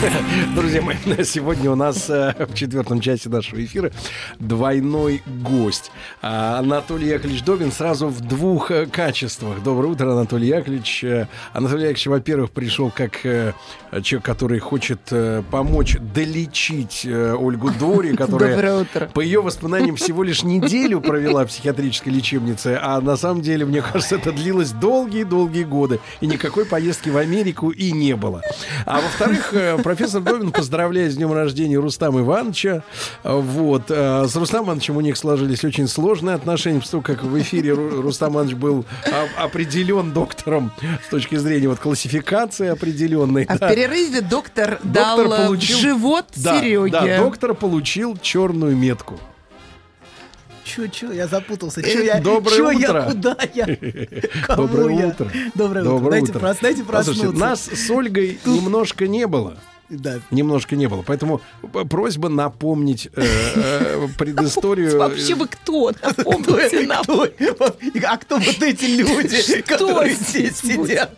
[0.54, 3.90] Друзья мои, сегодня у нас э, в четвертом части нашего эфира
[4.38, 5.90] двойной гость.
[6.22, 9.62] А, Анатолий Яковлевич Добин сразу в двух э, качествах.
[9.62, 11.04] Доброе утро, Анатолий Яковлевич.
[11.04, 15.00] Э, Анатолий Яковлевич, во-первых, пришел как человек, который хочет
[15.50, 22.78] помочь долечить Ольгу Дори, которая, по ее воспоминаниям, всего лишь неделю провела в психиатрической лечебнице,
[22.80, 27.70] а на самом деле, мне кажется, это длилось долгие-долгие годы, и никакой поездки в Америку
[27.70, 28.42] и не было.
[28.86, 29.52] А во-вторых,
[29.90, 32.84] профессор Добин поздравляет с днем рождения Рустама Ивановича.
[33.24, 33.84] Э, Вот.
[33.88, 38.00] э, С Рустамом Ивановичем у них сложились очень сложные отношения, потому как в эфире Ру-
[38.00, 38.84] Рустам Иванович был
[39.36, 40.70] определен доктором
[41.04, 43.42] с точки зрения вот классификации определенной.
[43.44, 43.68] А в да.
[43.68, 46.90] перерыве доктор, дал Доктор э, получил- в живот Да, Сереге.
[46.92, 49.18] да, доктор получил черную метку.
[50.62, 51.80] Чё, чё, я запутался.
[51.80, 53.00] Э, Чё я, доброе чё утро.
[53.00, 53.66] я, куда я?
[54.46, 55.06] Кому Доброе я?
[55.08, 55.28] утро.
[55.56, 56.10] Доброе, утро.
[56.10, 57.40] Дайте, прос- дайте Послушайте, проснуться.
[57.40, 59.56] нас с Ольгой немножко не было.
[59.90, 60.20] Да.
[60.30, 61.02] Немножко не было.
[61.02, 61.40] Поэтому
[61.90, 63.22] просьба напомнить э,
[63.56, 64.98] э, предысторию.
[64.98, 65.90] Вообще вы кто?
[66.00, 67.04] Напомните нам.
[68.06, 71.12] А кто вот эти люди, которые здесь сидят?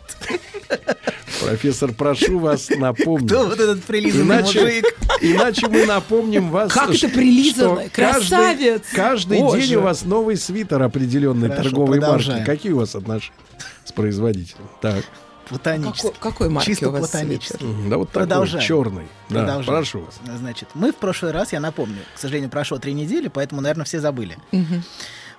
[1.39, 3.29] Профессор, прошу вас напомнить.
[3.29, 4.85] Кто вот этот прилизанный Иначе, мужик?
[5.21, 6.71] иначе мы напомним вас.
[6.71, 7.89] Как это что прилизанный?
[7.89, 8.81] каждый- Красавец!
[8.93, 9.61] Каждый Боже.
[9.61, 12.05] день у вас новый свитер определенной Хорошо, торговой марки.
[12.05, 12.45] продолжаем.
[12.45, 13.35] Какие у вас отношения
[13.85, 14.67] с производителем?
[14.81, 15.03] Так,
[15.49, 16.09] Платонический.
[16.09, 17.57] Какой, какой марки Чисто у вас платонический.
[17.59, 17.67] свитер?
[17.67, 18.65] мгм, да вот такой Продолжаем.
[18.65, 19.07] черный.
[19.29, 19.65] Да, Продолжаем.
[19.65, 20.19] прошу вас.
[20.37, 23.99] Значит, мы в прошлый раз, я напомню, к сожалению, прошло три недели, поэтому, наверное, все
[23.99, 24.37] забыли.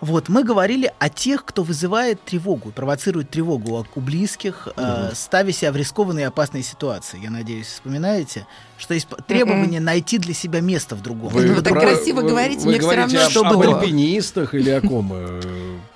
[0.05, 5.73] Вот, мы говорили о тех, кто вызывает тревогу, провоцирует тревогу у- близких, э, ставя себя
[5.73, 7.19] в рискованные и опасные ситуации.
[7.23, 8.47] Я надеюсь, вспоминаете,
[8.77, 11.31] что есть требование найти для себя место в другом.
[11.33, 14.83] Вы так красиво вы- говорите, вы мне говорите равно, об, что об альпинистах или о
[14.83, 15.11] ком?
[15.15, 15.41] э,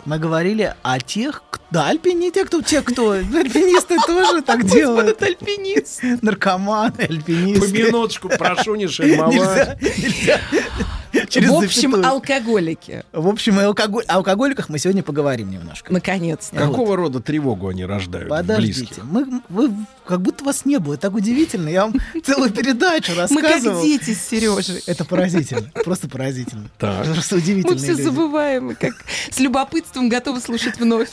[0.07, 5.21] Мы говорили о тех, к- да, альпини, те, кто, те, кто, альпинисты тоже так делают,
[5.21, 6.01] альпинист.
[6.23, 7.73] наркоманы, По альпинисты.
[7.85, 9.35] минуточку, прошу не шельмовать.
[9.35, 10.41] Нельзя, нельзя.
[11.29, 12.07] Через В общем, запятую.
[12.07, 13.05] алкоголики.
[13.13, 14.05] В общем, и алкоголь...
[14.07, 15.93] о алкоголиках мы сегодня поговорим немножко.
[15.93, 16.57] Наконец-то.
[16.57, 19.73] Какого рода тревогу они рождают Подождите, мы, вы
[20.07, 21.69] как будто вас не было, так удивительно.
[21.69, 23.83] Я вам целую передачу Мы как рассказывал.
[23.83, 24.83] дети с Сережей.
[24.87, 26.69] Это поразительно, просто поразительно.
[26.79, 27.07] Так.
[27.07, 28.03] Просто Мы удивительные все люди.
[28.03, 28.93] забываем, и как
[29.31, 31.09] с любопытством готовы слушать вновь.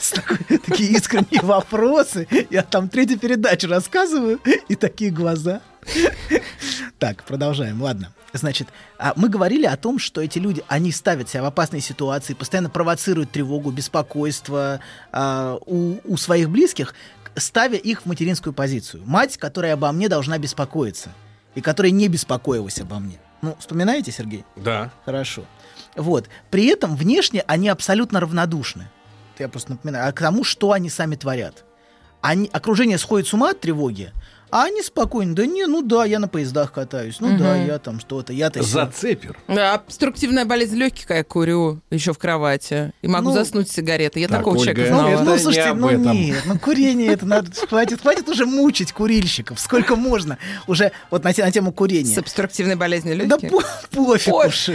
[0.66, 2.26] Такие искренние вопросы.
[2.50, 5.60] Я там третью передачу рассказываю, и такие глаза.
[6.98, 7.82] Так, продолжаем.
[7.82, 8.12] Ладно.
[8.32, 12.34] Значит, а, мы говорили о том, что эти люди, они ставят себя в опасные ситуации,
[12.34, 14.80] постоянно провоцируют тревогу, беспокойство
[15.12, 16.94] а, у, у своих близких,
[17.34, 19.02] ставя их в материнскую позицию.
[19.06, 21.10] Мать, которая обо мне должна беспокоиться,
[21.54, 23.18] и которая не беспокоилась обо мне.
[23.42, 24.44] Ну, вспоминаете, Сергей?
[24.56, 24.90] Да.
[25.04, 25.44] Хорошо.
[25.94, 26.28] Вот.
[26.50, 28.88] При этом внешне они абсолютно равнодушны.
[29.38, 30.08] Я просто напоминаю.
[30.08, 31.64] А к тому, что они сами творят.
[32.22, 34.12] Они, окружение сходит с ума от тревоги,
[34.50, 35.34] а они спокойно.
[35.34, 37.16] Да не, ну да, я на поездах катаюсь.
[37.20, 38.32] Ну да, я там что-то.
[38.32, 38.66] Я-то сё».
[38.68, 39.36] Зацепер.
[39.48, 42.92] А, Обструктивная болезнь легких, я курю еще в кровати.
[43.02, 44.22] И могу Ну, заснуть с сигаретой.
[44.22, 45.10] Я так, такого Ольга, человека Ну, знала.
[45.14, 46.12] это ну, не слушайте, об ну этом.
[46.12, 51.32] нет, ну курение это надо, хватит, хватит уже мучить курильщиков, сколько можно, уже вот на,
[51.36, 52.18] на тему С курения.
[52.18, 53.50] обструктивной болезнью Да легких.
[53.50, 54.70] по- пофиг уж.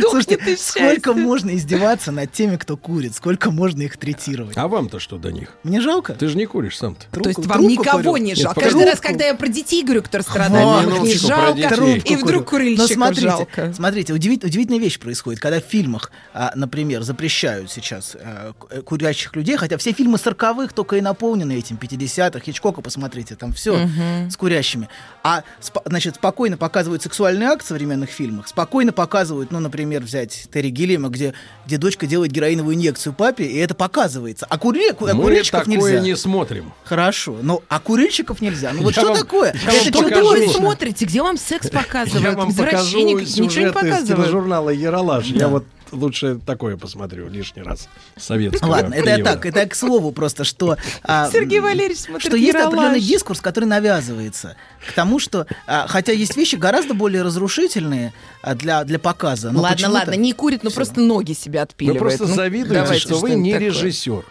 [0.00, 4.56] Слушайте, сколько можно издеваться над теми, кто курит, сколько можно их третировать.
[4.56, 5.50] А вам-то что до них?
[5.62, 6.14] Мне жалко.
[6.14, 7.06] Ты же не куришь сам-то.
[7.20, 8.60] То есть вам никого не жалко.
[8.86, 11.52] Раз, когда я про детей говорю, которые страдают, мне их не жалко.
[11.56, 12.12] детей.
[12.12, 12.70] И вдруг курю.
[12.70, 13.72] Но курильщиков смотрите, жалко.
[13.74, 19.34] смотрите, удивит- удивительная вещь происходит, когда в фильмах, а, например, запрещают сейчас а, э, курящих
[19.36, 23.88] людей, хотя все фильмы 40-х только и наполнены этим, 50-х, Хичкока, посмотрите, там все
[24.30, 24.88] с курящими.
[25.22, 25.42] А,
[25.84, 31.08] значит, спокойно показывают сексуальный акт в современных фильмах, спокойно показывают, ну, например, взять Терри Гиллиама,
[31.08, 31.34] где,
[31.66, 34.46] где дочка делает героиновую инъекцию папе, и это показывается.
[34.48, 36.00] А, кури, ку- а Мы курильщиков такое нельзя.
[36.00, 36.72] не смотрим.
[36.84, 38.72] Хорошо, но а курильщиков нельзя.
[38.76, 39.52] Ну вот Я что вам- такое?
[39.54, 41.04] я вам Это Что вы смотрите?
[41.04, 42.36] Где вам секс Я показывают?
[42.36, 44.06] вам покажу Извращение, ничего не сюжет из показывают.
[44.24, 45.26] тележурнала «Яралаш».
[45.26, 45.48] Я Да.
[45.48, 47.88] вот лучше такое посмотрю лишний раз.
[48.16, 50.76] Советского Ладно, это я так, это я к слову просто, что...
[51.04, 54.56] а, Сергей Валерьевич смотрит Что есть определенный дискурс, который навязывается
[54.88, 55.46] к тому, что...
[55.66, 58.12] а, хотя есть вещи гораздо более разрушительные
[58.42, 59.52] а, для, для показа.
[59.52, 62.00] но Ладно, ладно, не курит, но просто ноги себя Вы отпиливает.
[62.00, 63.68] просто Ну, завидуете, давайте что вы не такое.
[63.68, 64.24] режиссер.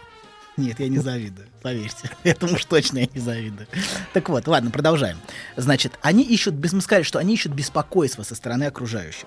[0.58, 2.10] Нет, я не завидую, поверьте.
[2.22, 3.66] Этому уж точно я не завидую.
[4.12, 5.18] Так вот, ладно, продолжаем.
[5.56, 9.26] Значит, они ищут, без мы сказали, что они ищут беспокойство со стороны окружающих,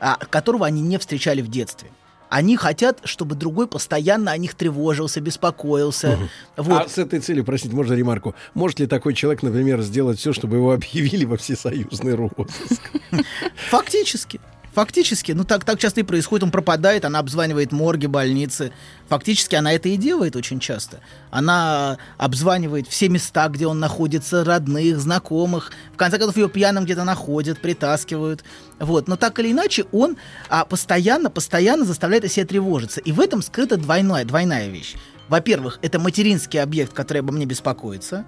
[0.00, 1.90] а, которого они не встречали в детстве.
[2.28, 6.18] Они хотят, чтобы другой постоянно о них тревожился, беспокоился.
[6.56, 6.86] Вот.
[6.86, 8.34] А с этой целью, простите, можно ремарку?
[8.54, 12.82] Может ли такой человек, например, сделать все, чтобы его объявили во всесоюзный розыск?
[13.70, 14.40] Фактически.
[14.76, 18.72] Фактически, ну так, так часто и происходит, он пропадает, она обзванивает морги, больницы.
[19.08, 21.00] Фактически она это и делает очень часто.
[21.30, 25.72] Она обзванивает все места, где он находится, родных, знакомых.
[25.94, 28.44] В конце концов, ее пьяным где-то находят, притаскивают.
[28.78, 29.08] Вот.
[29.08, 30.18] Но так или иначе, он
[30.50, 33.00] а, постоянно, постоянно заставляет о себе тревожиться.
[33.00, 34.96] И в этом скрыта двойная, двойная вещь.
[35.30, 38.26] Во-первых, это материнский объект, который обо мне беспокоится.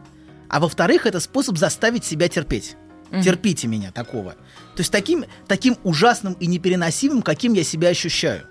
[0.48, 2.76] А во-вторых, это способ заставить себя терпеть.
[3.22, 4.34] Терпите меня такого.
[4.78, 8.42] То есть таким, таким ужасным и непереносимым, каким я себя ощущаю.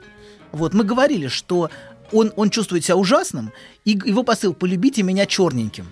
[0.51, 1.69] Вот, мы говорили, что
[2.11, 3.53] он, он чувствует себя ужасным,
[3.85, 5.85] и его посыл «полюбите меня черненьким».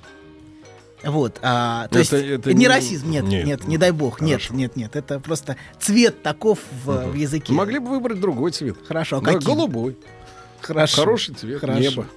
[1.06, 4.42] Вот, а, то Это- есть это не расизм, нет, нет, нет, не дай бог, нет,
[4.42, 4.56] хорошо.
[4.56, 7.54] нет, нет, это просто цвет таков в, в языке.
[7.54, 8.76] Могли бы выбрать другой цвет.
[8.86, 9.40] Хорошо, а каким?
[9.40, 9.96] голубой.
[10.60, 10.98] Хорошо.
[11.04, 11.80] Хороший цвет Хорошо.
[11.80, 12.08] неба.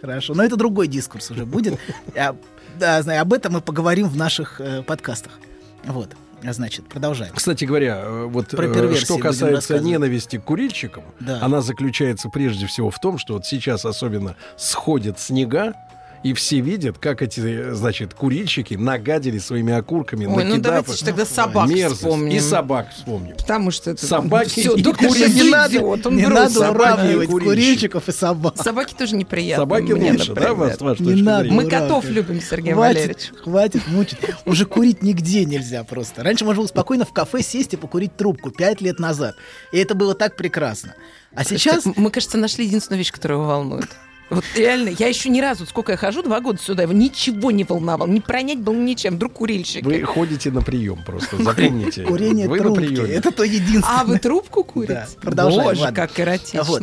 [0.00, 1.78] Хорошо, но это другой дискурс уже будет.
[2.16, 2.34] А,
[2.80, 5.38] Да, знаю, об этом мы поговорим в наших э, подкастах.
[5.84, 7.32] Вот, значит, продолжаем.
[7.34, 11.38] Кстати говоря, э, вот Про э, что касается ненависти к курильщикам, Да.
[11.42, 15.74] она заключается прежде всего в том, что вот сейчас особенно сходят снега,
[16.22, 21.24] и все видят, как эти, значит, курильщики нагадили своими окурками, Ой, ну накидав давайте тогда
[21.24, 22.02] собак мерзость.
[22.02, 22.36] вспомним.
[22.36, 23.36] И собак вспомним.
[23.36, 24.06] Потому что это...
[24.06, 25.44] Собаки Всё, и доктор курильщики.
[25.44, 27.48] Не надо, идиот, он не надо и уравнивать курильщики.
[27.48, 28.56] курильщиков и собак.
[28.62, 29.62] Собаки тоже неприятно.
[29.62, 31.50] Собаки мне, лучше, да, вас, ваша Не надо.
[31.50, 33.30] Мы Ура, котов любим, Сергей Валерьевич.
[33.42, 34.18] Хватит, хватит мучить.
[34.44, 36.22] Уже курить нигде нельзя просто.
[36.22, 39.36] Раньше можно было спокойно в кафе сесть и покурить трубку пять лет назад.
[39.72, 40.94] И это было так прекрасно.
[41.34, 41.84] А сейчас...
[41.96, 43.88] Мы, кажется, нашли единственную вещь, которая его волнует.
[44.30, 47.64] Вот реально, я еще ни разу, сколько я хожу, два года сюда, его ничего не
[47.64, 49.84] волновал, не пронять был ничем, вдруг курильщик.
[49.84, 52.04] Вы ходите на прием просто, запомните.
[52.04, 52.86] Курение Вы на трубки.
[52.86, 53.08] приеме.
[53.14, 54.00] Это то единственное.
[54.00, 54.92] А вы трубку курите?
[54.94, 55.96] Да, продолжаем, Боже, ладно.
[55.96, 56.62] как эротично.
[56.62, 56.82] Вот.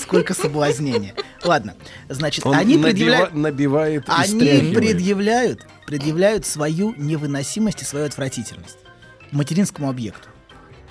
[0.00, 1.14] Сколько соблазнения.
[1.42, 1.74] Ладно,
[2.08, 3.34] значит, Он они набива- предъявляют...
[3.34, 4.74] набивает и Они стряхивает.
[4.74, 8.76] предъявляют, предъявляют свою невыносимость и свою отвратительность
[9.32, 10.28] материнскому объекту.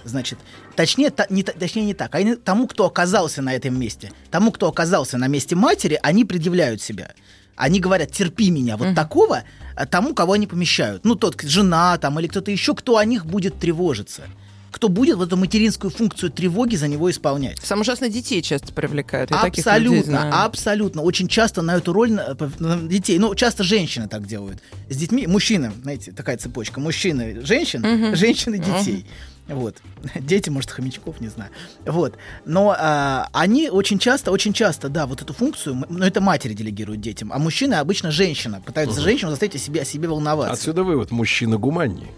[0.06, 0.40] Значит,
[0.76, 2.14] точнее, та- не, точнее не так.
[2.16, 6.82] Они, тому, кто оказался на этом месте, тому, кто оказался на месте матери, они предъявляют
[6.82, 7.12] себя.
[7.56, 9.44] Они говорят, терпи меня, вот такого,
[9.76, 11.06] а тому, кого они помещают.
[11.06, 14.24] Ну, тот, жена там или кто-то еще, кто о них будет тревожиться.
[14.72, 17.60] Кто будет вот эту материнскую функцию тревоги за него исполнять.
[17.64, 19.32] Самое ужасное, детей часто привлекают.
[19.32, 19.38] Я
[19.78, 21.02] Абсолютно, абсолютно.
[21.02, 24.60] Очень часто на эту роль на- п- на детей, ну, часто женщины так делают.
[24.90, 26.82] С детьми, мужчины, знаете, такая цепочка.
[26.82, 29.06] Мужчины, женщин, женщины, детей.
[29.48, 29.78] Вот.
[30.16, 31.52] Дети, может, хомячков, не знаю.
[31.86, 32.18] Вот.
[32.46, 36.54] Но а, они очень часто, очень часто, да, вот эту функцию, м- ну, это матери
[36.54, 38.62] делегируют детям, а мужчины обычно женщина.
[38.66, 40.54] Пытаются женщину заставить о себе, о себе волноваться.
[40.54, 42.10] Отсюда вывод, мужчина гуманнее.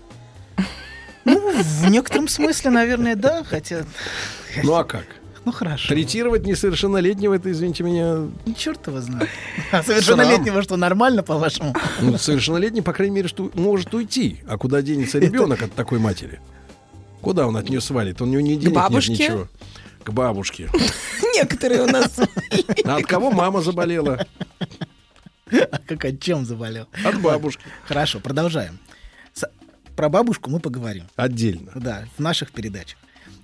[1.26, 3.84] Ну, в некотором смысле, наверное, да, хотя...
[4.64, 5.04] Ну а как?
[5.44, 5.90] Ну, хорошо.
[5.90, 8.16] Третировать несовершеннолетнего, это, извините меня,
[8.46, 9.30] Ну, черт его знает.
[9.72, 11.74] А совершеннолетнего что, нормально, по-вашему?
[12.02, 14.38] ну, совершеннолетний, по крайней мере, что может уйти.
[14.48, 16.40] А куда денется ребенок от такой матери?
[17.28, 18.22] Куда он от нее свалит?
[18.22, 19.12] У него не денег нет, бабушке?
[19.12, 19.50] ничего.
[20.02, 20.70] К бабушке.
[21.36, 22.18] Некоторые у нас...
[22.86, 24.26] А от кого мама заболела?
[25.52, 26.88] А как от чем заболел?
[27.04, 27.66] От бабушки.
[27.84, 28.80] Хорошо, продолжаем.
[29.98, 31.04] Про бабушку мы поговорим.
[31.18, 31.74] Отдельно.
[31.76, 32.98] Да, в наших передачах.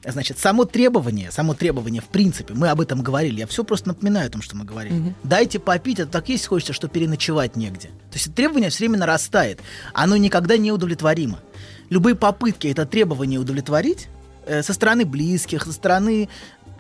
[0.06, 3.40] Значит, само требование, само требование, в принципе, мы об этом говорили.
[3.40, 5.14] Я все просто напоминаю о том, что мы говорили.
[5.24, 7.90] Дайте попить, это так есть хочется, что переночевать негде.
[7.90, 9.60] То есть это требование все время нарастает.
[9.94, 11.40] Оно никогда не удовлетворимо.
[11.90, 14.08] Любые попытки это требование удовлетворить
[14.46, 16.30] э, со стороны близких, со стороны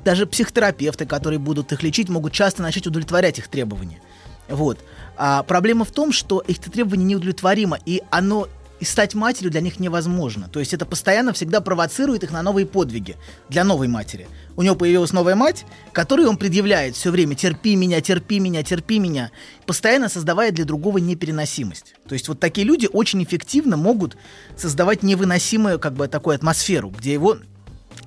[0.03, 4.01] даже психотерапевты, которые будут их лечить, могут часто начать удовлетворять их требования.
[4.49, 4.79] Вот.
[5.15, 8.47] А проблема в том, что их требование неудовлетворимо, и оно
[8.83, 10.49] и стать матерью для них невозможно.
[10.49, 13.15] То есть это постоянно всегда провоцирует их на новые подвиги
[13.47, 14.27] для новой матери.
[14.57, 18.99] У него появилась новая мать, которой он предъявляет все время «терпи меня, терпи меня, терпи
[18.99, 19.31] меня»,
[19.65, 21.95] постоянно создавая для другого непереносимость.
[22.09, 24.17] То есть вот такие люди очень эффективно могут
[24.57, 27.37] создавать невыносимую как бы такую атмосферу, где его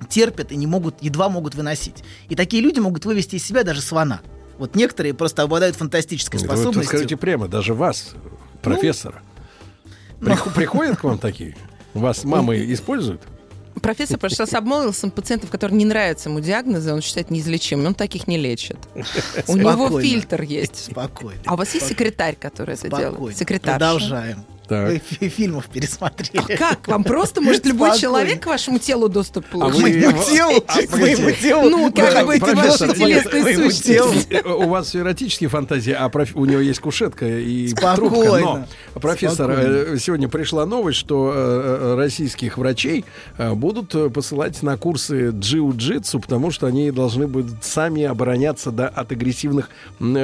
[0.09, 2.03] терпят и не могут, едва могут выносить.
[2.29, 4.21] И такие люди могут вывести из себя даже слона.
[4.59, 6.87] Вот некоторые просто обладают фантастической Это вы способностью.
[6.87, 8.13] скажите прямо, даже вас,
[8.61, 9.23] профессора.
[9.23, 9.26] Ну.
[10.19, 11.55] Прих- Приходят к вам такие?
[11.93, 13.21] Вас мамы используют?
[13.81, 18.37] Профессор раз обмолвился пациентов, которые не нравятся ему диагнозы, он считает неизлечимым, он таких не
[18.37, 18.77] лечит.
[19.47, 20.91] У него фильтр есть.
[20.91, 21.39] Спокойно.
[21.45, 23.37] А у вас есть секретарь, который это делает?
[23.37, 23.77] Секретарь.
[23.77, 24.43] Продолжаем.
[24.67, 24.89] Так.
[24.89, 26.37] Вы фи- фильмов пересмотрели.
[26.53, 26.87] А как?
[26.87, 28.01] Вам просто может любой Спокойно.
[28.01, 29.81] человек к вашему телу доступ А получить?
[29.81, 30.97] вы- Моему телу, А, погодите.
[30.97, 31.69] моему телу.
[31.69, 33.87] Ну, как бы телесные моему сущности.
[33.93, 34.13] телу.
[34.29, 38.39] Э, У вас все эротические фантазии, а проф- у него есть кушетка и трубка.
[38.39, 38.65] Но,
[38.99, 43.05] профессор, э, сегодня пришла новость, что э, российских врачей
[43.37, 49.69] будут посылать на курсы джиу-джитсу, потому что они должны будут сами обороняться да, от агрессивных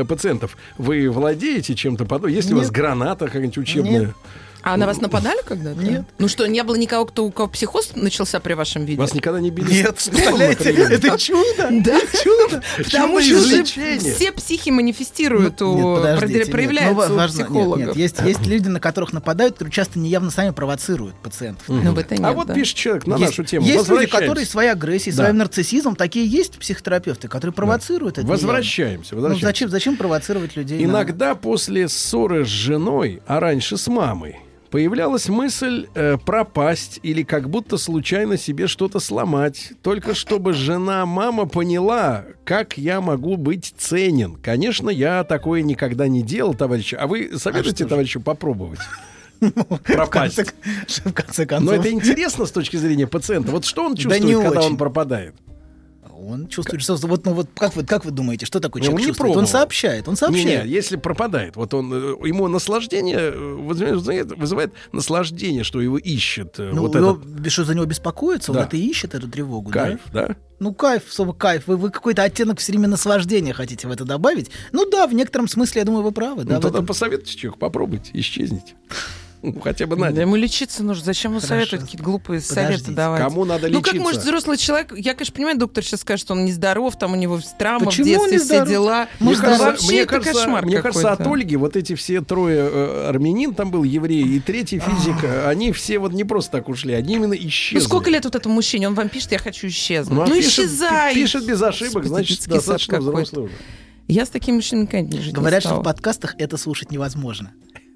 [0.08, 0.58] пациентов.
[0.78, 2.36] Вы владеете чем-то подобным?
[2.36, 4.14] Есть ли у вас граната какая-нибудь учебная?
[4.64, 5.82] А на вас нападали когда-то?
[5.82, 6.04] Нет.
[6.18, 9.00] Ну что, не было никого, кто, у кого психоз начался при вашем виде?
[9.00, 9.72] Вас никогда не били?
[9.74, 11.68] Нет, представляете, это чудо.
[11.72, 12.00] Да?
[12.24, 12.64] Чудо.
[12.78, 16.52] Потому что все психи манифестируют, у, Нет, подождите, проде- нет.
[16.52, 17.98] проявляются Ну, ва- у психологов.
[17.98, 21.68] Есть, люди, на которых нападают, которые часто неявно сами провоцируют пациентов.
[21.68, 22.54] Ну, это А нет, вот да.
[22.54, 23.66] пишет человек на нашу тему.
[23.66, 28.28] есть люди, которые своей агрессией, своим нарциссизмом, такие есть психотерапевты, которые провоцируют это.
[28.28, 29.16] Возвращаемся.
[29.16, 29.46] Ну, возвращаемся.
[29.46, 30.84] зачем, зачем провоцировать людей?
[30.84, 34.38] Иногда после ссоры с женой, а раньше с мамой,
[34.74, 42.26] появлялась мысль э, пропасть или как будто случайно себе что-то сломать, только чтобы жена-мама поняла,
[42.44, 44.36] как я могу быть ценен.
[44.42, 46.96] Конечно, я такое никогда не делал, товарищи.
[46.96, 47.90] А вы советуете, же?
[47.90, 48.80] товарищу, попробовать?
[49.40, 50.38] В Пропасть.
[50.38, 53.52] конце, в конце концов, Но это интересно с точки зрения пациента.
[53.52, 54.78] Вот что он чувствует, не когда он очень.
[54.78, 55.36] пропадает?
[56.28, 59.00] Он чувствует, что вот, ну вот как вы, как вы думаете, что такое Ну, человек
[59.00, 59.30] он не чувствует?
[59.30, 59.52] Он пробовал.
[59.52, 60.66] сообщает, он Не, сообщает.
[60.66, 66.60] не, если пропадает, вот он э, ему наслаждение э, вызывает, вызывает наслаждение, что его ищет.
[66.60, 68.60] э, Ну, вот его- этот что за него беспокоится, Да.
[68.62, 69.72] он это ищет, эту тревогу.
[69.72, 69.84] да?
[69.86, 70.36] кайф, да?
[70.60, 71.64] Ну, кайф, слово кайф.
[71.68, 74.50] Вы, вы какой-то оттенок все время наслаждения хотите в это добавить.
[74.72, 76.46] Ну да, в некотором смысле, я думаю, вы правы.
[76.46, 76.86] Да, ну, тогда этом.
[76.86, 78.74] посоветуйте человеку, попробуйте, исчезните.
[79.54, 80.22] Ну, хотя бы на Да день.
[80.22, 81.04] ему лечиться нужно.
[81.04, 81.54] Зачем ему Хорошо.
[81.56, 82.92] советовать какие-то глупые советы Подождите.
[82.94, 83.22] давать?
[83.22, 83.92] Кому надо Ну, лечиться?
[83.92, 84.94] как может взрослый человек...
[84.98, 88.08] Я, конечно, понимаю, доктор сейчас скажет, что он нездоров, там у него травма Почему в
[88.30, 89.08] детстве, он все дела.
[89.20, 91.28] Мне Может, кажется, вообще мне это кажется, кошмар мне кажется, от.
[91.28, 95.74] Ольги вот эти все трое э, армянин, там был еврей, и третий физик, э, они
[95.74, 97.84] все вот не просто так ушли, они именно Ну, исчезли.
[97.86, 98.88] сколько лет вот этому мужчине?
[98.88, 100.16] Он вам пишет, я хочу исчезнуть.
[100.16, 101.14] Ну, а пишет, исчезай!
[101.16, 103.54] Пишет без ошибок, Господи, значит, достаточно взрослый уже.
[104.08, 105.82] Я с таким мужчиной никогда не жить не Говорят, что стала.
[105.82, 107.52] в подкастах это слушать невозможно.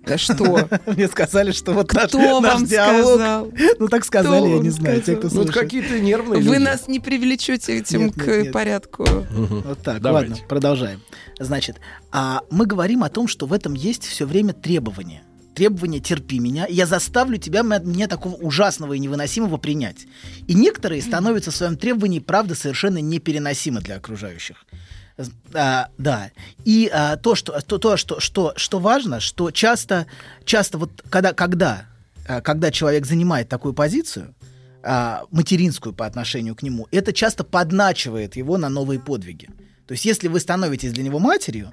[0.08, 0.70] Да что?
[0.88, 3.16] Мне сказали, что вот наш, Кто наш вам диалог...
[3.16, 3.52] сказал?
[3.80, 5.46] Ну так сказали, Кто я не знаю, те, кто сказал?
[5.46, 6.64] Ну, какие-то нервные Вы люди.
[6.64, 8.54] нас не привлечете этим Нет, к нет, нет.
[8.54, 9.06] порядку.
[9.08, 10.32] Вот так, Давайте.
[10.32, 11.02] ладно, продолжаем.
[11.40, 11.78] Значит,
[12.12, 15.24] а мы говорим о том, что в этом есть все время требования.
[15.56, 20.06] Требования терпи меня, я заставлю тебя меня такого ужасного и невыносимого принять.
[20.48, 24.66] И некоторые становятся в своем требовании, правда, совершенно непереносимы для окружающих.
[25.54, 26.32] А, да.
[26.66, 30.06] И а, то, что, то, то что, что, что важно, что часто,
[30.46, 31.86] часто вот когда, когда,
[32.28, 34.36] а, когда человек занимает такую позицию,
[34.84, 39.50] а, материнскую по отношению к нему, это часто подначивает его на новые подвиги.
[39.88, 41.72] То есть, если вы становитесь для него матерью,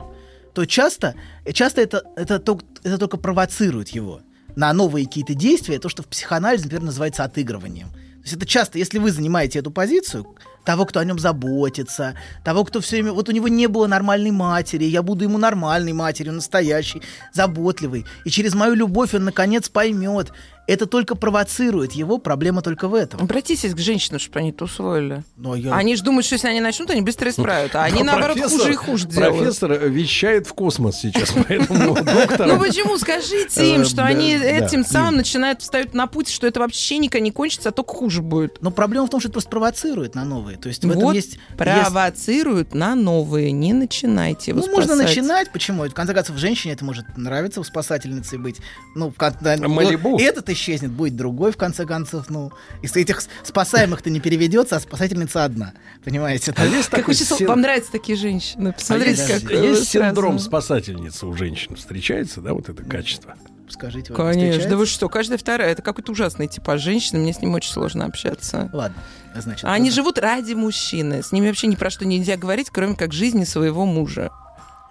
[0.55, 1.15] то часто,
[1.53, 4.21] часто это, это, тол- это только провоцирует его
[4.57, 7.89] на новые какие-то действия, то, что в психоанализе, например, называется отыгрыванием.
[7.91, 12.65] То есть это часто, если вы занимаете эту позицию, того, кто о нем заботится, того,
[12.65, 13.13] кто все время...
[13.13, 17.03] Вот у него не было нормальной матери, я буду ему нормальной матерью, настоящей,
[17.33, 18.07] заботливой.
[18.25, 20.33] И через мою любовь он, наконец, поймет.
[20.67, 23.21] Это только провоцирует его, проблема только в этом.
[23.21, 25.23] Обратитесь к женщинам, чтобы они это усвоили.
[25.37, 27.75] Но я- Они же думают, что если они начнут, они быстро исправят.
[27.77, 29.37] А они, Но наоборот, хуже и хуже делают.
[29.39, 32.47] Профессор вещает в космос сейчас, поэтому доктор...
[32.47, 32.97] Ну почему?
[32.99, 37.23] Скажите им, Э, что они этим самым начинают встают на путь, что это вообще никогда
[37.25, 38.63] не кончится, а только хуже будет.
[38.63, 40.57] Но проблема в том, что это просто провоцирует на новые.
[40.57, 41.39] То есть в этом есть...
[41.57, 43.53] провоцируют на новые.
[43.53, 45.85] Не начинайте его Ну, можно начинать, почему?
[45.85, 48.57] В конце концов, женщине это может нравиться у спасательницы быть.
[48.95, 50.11] Ну, в кон- да, Малибу.
[50.13, 52.31] вот Этот исчезнет, будет другой, в конце концов.
[52.31, 52.51] Ну,
[52.83, 55.75] из этих спасаемых-то не переведется, а спасательница одна.
[56.05, 56.55] Понимаете?
[56.57, 58.69] А есть Как такой син- вам нравятся такие женщины.
[58.69, 60.47] а Посмотрите, есть, как есть синдром сразу.
[60.47, 63.35] спасательницы у женщин встречается, да, вот это качество?
[63.69, 65.73] Скажите, вам Конечно, да вы что, каждая вторая.
[65.73, 68.69] Это какой-то ужасный типаж женщины, мне с ним очень сложно общаться.
[68.73, 69.03] Ладно,
[69.35, 69.65] значит.
[69.65, 69.95] А они ладно.
[69.95, 71.23] живут ради мужчины.
[71.23, 74.31] С ними вообще ни про что нельзя говорить, кроме как жизни своего мужа.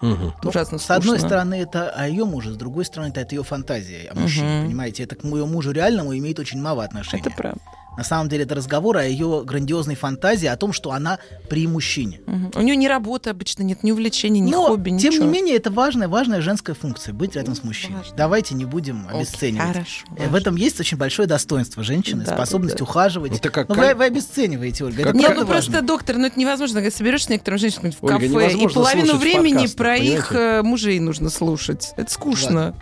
[0.03, 1.27] Ну, Ужасно С одной скучно.
[1.29, 4.59] стороны, это о ее муже, с другой стороны, это, ее фантазия о мужчине.
[4.59, 4.65] Мгм.
[4.67, 7.21] Понимаете, это к моему мужу реальному имеет очень мало отношения.
[7.25, 7.59] Это правда.
[7.95, 11.19] На самом деле, это разговор о ее грандиозной фантазии, о том, что она
[11.49, 12.21] при мужчине.
[12.25, 12.51] Мгм.
[12.55, 15.25] У нее ни работы обычно нет, ни увлечений, ни Но, хобби, тем ничего.
[15.25, 17.97] не менее, это важная, важная женская функция быть рядом с мужчиной.
[17.99, 18.15] Важно.
[18.17, 19.67] Давайте не будем Окей, обесценивать.
[19.67, 20.05] Хорошо.
[20.17, 22.83] Э, В этом есть очень большое достоинство женщины, Да, способность да, да.
[22.83, 23.37] ухаживать.
[23.37, 25.01] Это как Но вы, вы обесцениваете, Ольга.
[25.01, 25.87] Это Как- Нет, ну просто, важно.
[25.87, 26.79] доктор, ну это невозможно.
[26.81, 30.59] Когда соберешь с некоторыми женщинами в Ольга, кафе, и половину времени подкастах, про их понимаете?
[30.59, 31.91] э, мужей нужно слушать.
[31.97, 32.75] Это скучно.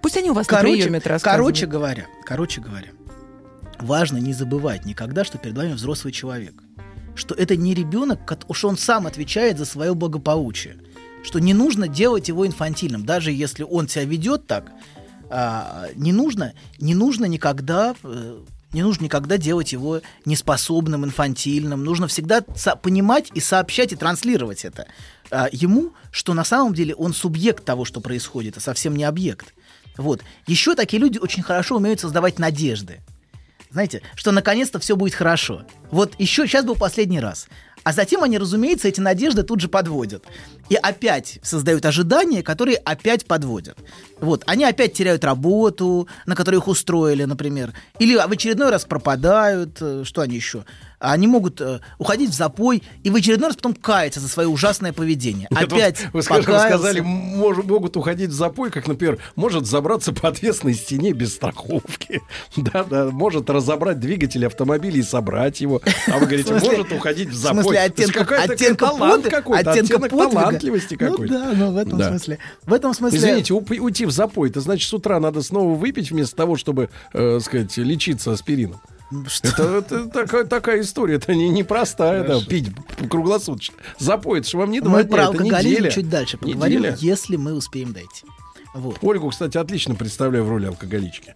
[0.00, 1.46] Пусть они у вас на Короче, приеме это рассказывают.
[1.56, 2.88] короче говоря, короче говоря,
[3.82, 6.54] важно не забывать никогда, что перед вами взрослый человек.
[7.14, 8.20] Что это не ребенок,
[8.52, 10.78] что он сам отвечает за свое благополучие.
[11.22, 14.72] Что не нужно делать его инфантильным, даже если он себя ведет так,
[15.30, 18.40] а, не нужно, не нужно никогда э,
[18.72, 21.84] не нужно никогда делать его неспособным, инфантильным.
[21.84, 24.86] Нужно всегда понимать и сообщать и транслировать это
[25.30, 29.54] а, ему, что на самом деле он субъект того, что происходит, а совсем не объект.
[29.96, 30.22] Вот.
[30.46, 33.00] Еще такие люди очень хорошо умеют создавать надежды.
[33.72, 35.62] Знаете, что наконец-то все будет хорошо.
[35.90, 37.48] Вот еще сейчас был последний раз.
[37.84, 40.24] А затем они, разумеется, эти надежды тут же подводят.
[40.68, 43.78] И опять создают ожидания, которые опять подводят.
[44.22, 47.72] Вот, они опять теряют работу, на которую их устроили, например.
[47.98, 50.64] Или в очередной раз пропадают, э, что они еще?
[51.04, 54.92] Они могут э, уходить в запой и в очередной раз потом каяться за свое ужасное
[54.92, 55.48] поведение.
[55.50, 56.76] Нет, вот опять вы скажем, покаялся.
[56.78, 62.20] сказали, мож- могут уходить в запой, как, например, может забраться по отвесной стене без страховки.
[62.56, 65.80] Да, да, может разобрать двигатель автомобиля и собрать его.
[66.06, 67.62] А вы говорите, В смысле- может уходить в В запой.
[67.64, 70.30] смысле, То есть оттенков, какая-то оттенков талант какой-то, оттенка оттенок подвига.
[70.40, 71.32] талантливости какой-то.
[71.34, 72.08] Ну да, ну в этом Да.
[72.10, 72.38] смысле.
[72.64, 73.18] В этом смысле...
[73.18, 77.40] Извините, уйти в запой, это значит, с утра надо снова выпить вместо того, чтобы, э,
[77.40, 78.80] сказать, лечиться аспирином.
[79.26, 79.48] Что?
[79.48, 82.70] Это, это такая, такая история, это не непростая, да, пить
[83.10, 83.74] круглосуточно.
[83.98, 85.90] Запой, это же вам не два Мы дня, про это алкоголизм неделя.
[85.90, 86.96] чуть дальше поговорим, Неделя.
[86.98, 88.24] если мы успеем дойти.
[88.74, 88.96] Вот.
[89.02, 91.34] Ольгу, кстати, отлично представляю в роли алкоголички.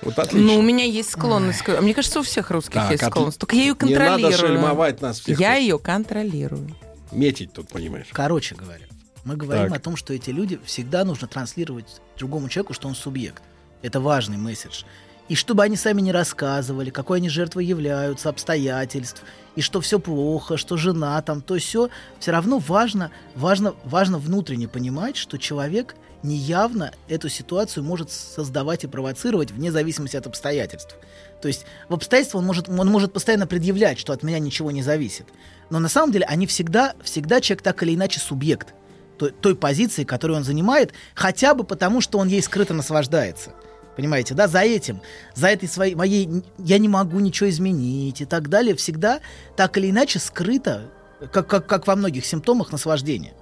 [0.00, 0.52] Вот отлично.
[0.54, 1.60] Ну, у меня есть склонность.
[1.60, 3.38] к- Мне кажется, у всех русских Так, есть склонность.
[3.38, 4.22] Только я ее Не контролирую.
[4.22, 5.38] надо шельмовать нас всех.
[5.38, 6.74] Я ее контролирую.
[7.12, 8.06] Метить тут, понимаешь.
[8.10, 8.86] Короче говоря,
[9.24, 9.78] мы говорим Так.
[9.78, 13.42] о том, что эти люди всегда нужно транслировать другому человеку, что он субъект.
[13.82, 14.84] Это важный месседж.
[15.28, 19.22] И чтобы они сами не рассказывали, какой они жертвой являются, обстоятельств,
[19.54, 21.88] и что все плохо, что жена там, то все,
[22.18, 28.88] все равно важно, важно, важно внутренне понимать, что человек неявно эту ситуацию может создавать и
[28.88, 30.96] провоцировать вне зависимости от обстоятельств.
[31.40, 34.82] То есть в обстоятельствах он может, он может постоянно предъявлять, что от меня ничего не
[34.82, 35.26] зависит.
[35.70, 38.74] Но на самом деле они всегда, всегда человек так или иначе субъект
[39.22, 43.50] той, той позиции, которую он занимает, хотя бы потому, что он ей скрыто наслаждается.
[43.96, 45.00] Понимаете, да, за этим,
[45.34, 49.20] за этой своей моей я не могу ничего изменить и так далее, всегда
[49.56, 50.90] так или иначе скрыто,
[51.32, 53.34] как, как, как во многих симптомах наслаждения.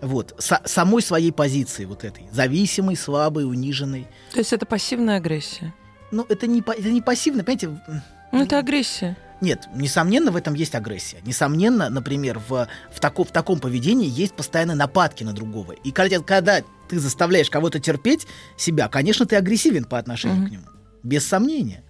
[0.00, 4.06] Вот, со- самой своей позиции вот этой, зависимой, слабой, униженной.
[4.32, 5.74] То есть это пассивная агрессия.
[6.12, 7.80] Ну, это не, это не пассивно, понимаете,
[8.30, 9.16] Ну, это агрессия.
[9.40, 11.18] Нет, несомненно, в этом есть агрессия.
[11.24, 15.72] Несомненно, например, в, в, тако- в таком поведении есть постоянные нападки на другого.
[15.72, 20.64] И когда, когда ты заставляешь кого-то терпеть себя, конечно, ты агрессивен по отношению к нему.
[21.02, 21.84] Без сомнения.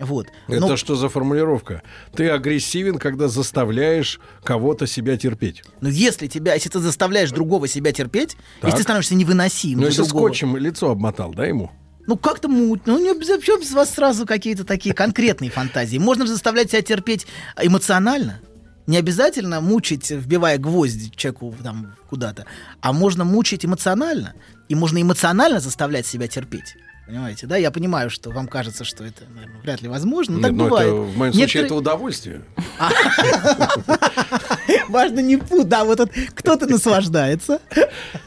[0.00, 0.26] Вот.
[0.48, 1.82] Это Но- что за формулировка?
[2.16, 5.62] Ты агрессивен, когда заставляешь кого-то себя терпеть.
[5.80, 8.64] Но если тебя, если ты заставляешь другого себя терпеть, Так.
[8.70, 11.70] если ты становишься невыносим Ну, если другого, скотчем лицо обмотал, да, ему?
[12.06, 15.98] Ну как-то муть, ну не зачем с вас сразу какие-то такие конкретные фантазии.
[15.98, 17.26] Можно же заставлять себя терпеть
[17.60, 18.40] эмоционально.
[18.86, 22.44] Не обязательно мучить, вбивая гвозди человеку там куда-то,
[22.82, 24.34] а можно мучить эмоционально.
[24.68, 26.76] И можно эмоционально заставлять себя терпеть.
[27.06, 27.56] Понимаете, да?
[27.58, 30.64] Я понимаю, что вам кажется, что это наверное, вряд ли возможно, но Нет, так ну,
[30.64, 30.86] бывает.
[30.88, 32.40] это, в моем случае Некоторые- это удовольствие.
[34.88, 36.00] Важно не путь, да, вот
[36.34, 37.60] кто-то наслаждается,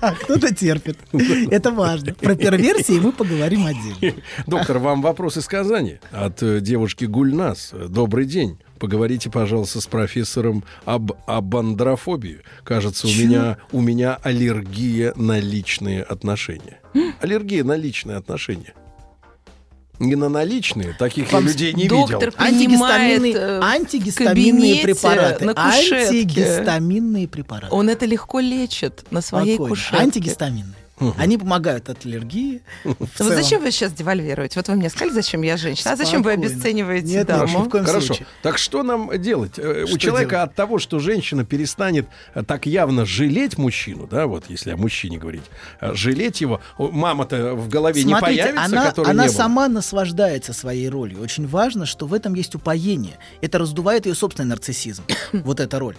[0.01, 0.97] а кто-то терпит.
[1.51, 2.13] Это важно.
[2.13, 4.21] Про перверсии мы поговорим отдельно.
[4.45, 7.73] Доктор, вам вопрос из Казани от э, девушки Гульнас.
[7.89, 8.57] Добрый день.
[8.79, 12.41] Поговорите, пожалуйста, с профессором об абандрофобии.
[12.63, 13.23] Кажется, у Чё?
[13.23, 16.79] меня, у меня аллергия на личные отношения.
[17.21, 18.73] Аллергия на личные отношения.
[19.99, 22.33] Не на наличные, таких я людей не доктор видел.
[22.37, 25.45] Антигистаминные, э, антигистаминные кабинете препараты.
[25.45, 25.95] на кушетке.
[26.07, 27.73] Антигистаминные препараты.
[27.73, 29.75] Он это легко лечит на своей Спокойно.
[29.75, 29.97] кушетке.
[29.97, 30.75] Антигистаминные.
[31.17, 32.61] Они помогают от аллергии.
[32.83, 33.33] в Вот целом.
[33.35, 34.59] зачем вы сейчас девальвируете?
[34.59, 35.91] Вот вы мне сказали, зачем я женщина.
[35.91, 37.69] А зачем вы обесцениваете Нет, нет, даму?
[37.69, 38.07] коем Хорошо.
[38.07, 38.27] случае.
[38.41, 39.53] Так что нам делать?
[39.57, 40.49] Э, У Что человека делать?
[40.49, 45.17] от того, что женщина перестанет э, так явно жалеть мужчину, да, вот если о мужчине
[45.19, 45.43] говорить,
[45.81, 49.37] э, жалеть его, мама-то в голове не Смотрите, появится, она, которой она не было.
[49.37, 51.21] сама наслаждается своей ролью.
[51.21, 53.19] Очень важно, что в этом есть упоение.
[53.41, 55.03] Это раздувает ее собственный нарциссизм.
[55.33, 55.95] Вот эта роль.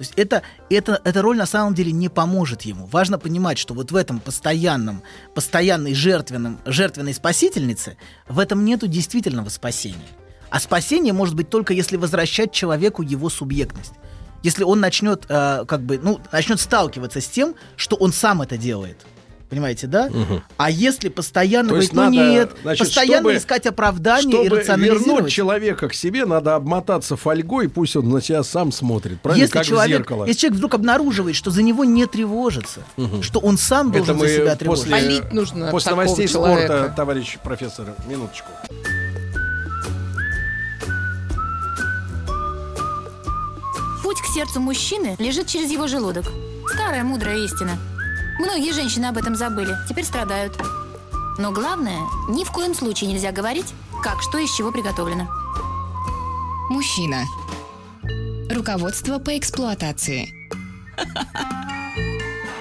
[0.00, 2.86] То есть это, это, эта роль на самом деле не поможет ему.
[2.86, 5.02] Важно понимать, что вот в этом постоянном,
[5.34, 10.08] постоянной жертвенном, жертвенной спасительнице, в этом нету действительного спасения.
[10.48, 13.92] А спасение может быть только если возвращать человеку его субъектность.
[14.42, 18.56] Если он начнет, э, как бы, ну, начнет сталкиваться с тем, что он сам это
[18.56, 18.96] делает.
[19.50, 20.08] Понимаете, да?
[20.56, 24.60] А если постоянно То говорить, ну надо, нет, значит, постоянно чтобы- искать оправдание и Чтобы
[24.60, 25.06] рационализировать.
[25.08, 29.52] вернуть человека к себе, надо обмотаться фольгой, пусть он на себя сам смотрит, правильно, если
[29.52, 30.24] как в человек, зеркало.
[30.26, 32.80] если человек вдруг обнаруживает, что за него не тревожится,
[33.22, 34.88] что он сам Это должен мы за себя тревожиться.
[34.90, 36.66] после, Полить нужно после новостей человека.
[36.76, 38.46] спорта, товарищ профессор, минуточку.
[44.02, 46.24] Путь к сердцу мужчины лежит через его желудок.
[46.72, 47.72] Старая мудрая истина.
[48.40, 50.58] Многие женщины об этом забыли, теперь страдают.
[51.36, 52.00] Но главное,
[52.30, 55.28] ни в коем случае нельзя говорить, как что из чего приготовлено.
[56.70, 57.24] Мужчина.
[58.50, 60.32] Руководство по эксплуатации.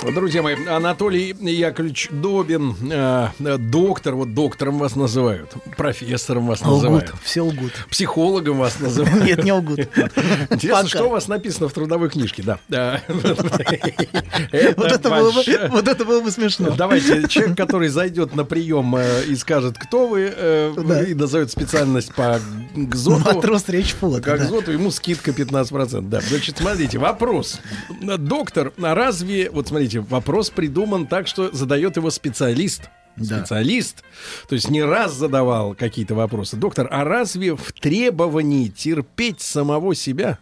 [0.02, 7.10] Друзья мои, Анатолий Яковлевич Добин, э, э, доктор, вот доктором вас называют, профессором вас называют,
[7.10, 7.74] Лгут, все лгут.
[7.90, 9.26] психологом вас называют.
[9.26, 9.80] Нет, не лгут.
[9.80, 10.88] Интересно, Пока.
[10.88, 13.02] что у вас написано в трудовой книжке, да.
[13.10, 16.72] Вот это было бы- большая- вот это было бы смешно.
[16.72, 22.14] Давайте, человек, который зайдет на прием э, и скажет, кто вы, э, и назовет специальность
[22.16, 22.40] по
[22.74, 24.22] ГЗОТу, Матрос речфлота.
[24.22, 24.46] как да.
[24.48, 26.08] ЗОТу, ему скидка 15%.
[26.10, 26.22] Да.
[26.22, 27.60] Значит, смотрите, вопрос.
[28.02, 32.90] Доктор, а разве, вот смотрите, вопрос придуман так, что задает его специалист.
[33.16, 33.40] Да.
[33.40, 34.04] Специалист,
[34.48, 36.56] то есть не раз задавал какие-то вопросы.
[36.56, 40.38] Доктор, а разве в требовании терпеть самого себя,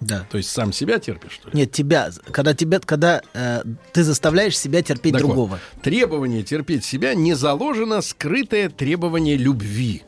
[0.00, 0.24] Да.
[0.30, 1.58] то есть сам себя терпишь, что ли?
[1.58, 5.58] Нет, тебя, когда тебя, когда э, ты заставляешь себя терпеть Так вот, другого.
[5.82, 10.02] требование терпеть себя не заложено скрытое требование любви.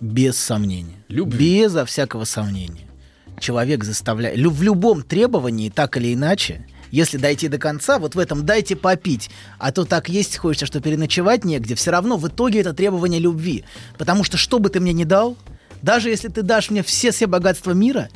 [0.00, 1.04] Без сомнения.
[1.08, 1.60] Любви.
[1.60, 2.88] Безо всякого сомнения.
[3.38, 4.38] Человек заставляет...
[4.38, 9.30] В любом требовании, так или иначе, если дойти до конца, вот в этом дайте попить,
[9.58, 13.64] а то так есть хочется, что переночевать негде, все равно в итоге это требование любви.
[13.98, 15.36] Потому что что бы ты мне не дал,
[15.82, 18.08] даже если ты дашь мне все, все богатства мира,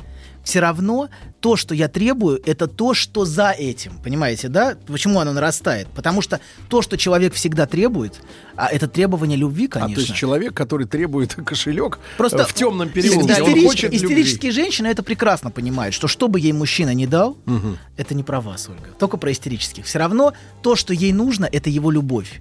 [0.45, 1.09] все равно
[1.41, 3.97] то, что я требую, это то, что за этим.
[4.03, 4.77] Понимаете, да?
[4.87, 5.87] Почему оно нарастает?
[5.87, 8.21] Потому что то, что человек всегда требует,
[8.55, 9.95] а это требование любви, А конечно.
[9.95, 13.97] то есть человек, который требует кошелек Просто э, в темном переулке, истерич- он хочет любви.
[14.07, 17.77] истерические женщины это прекрасно понимают, что что бы ей мужчина не дал, Мгм.
[17.97, 18.89] это не про вас, Ольга.
[18.99, 19.85] Только про истерических.
[19.85, 22.39] Все равно то, что ей нужно, это его любовь.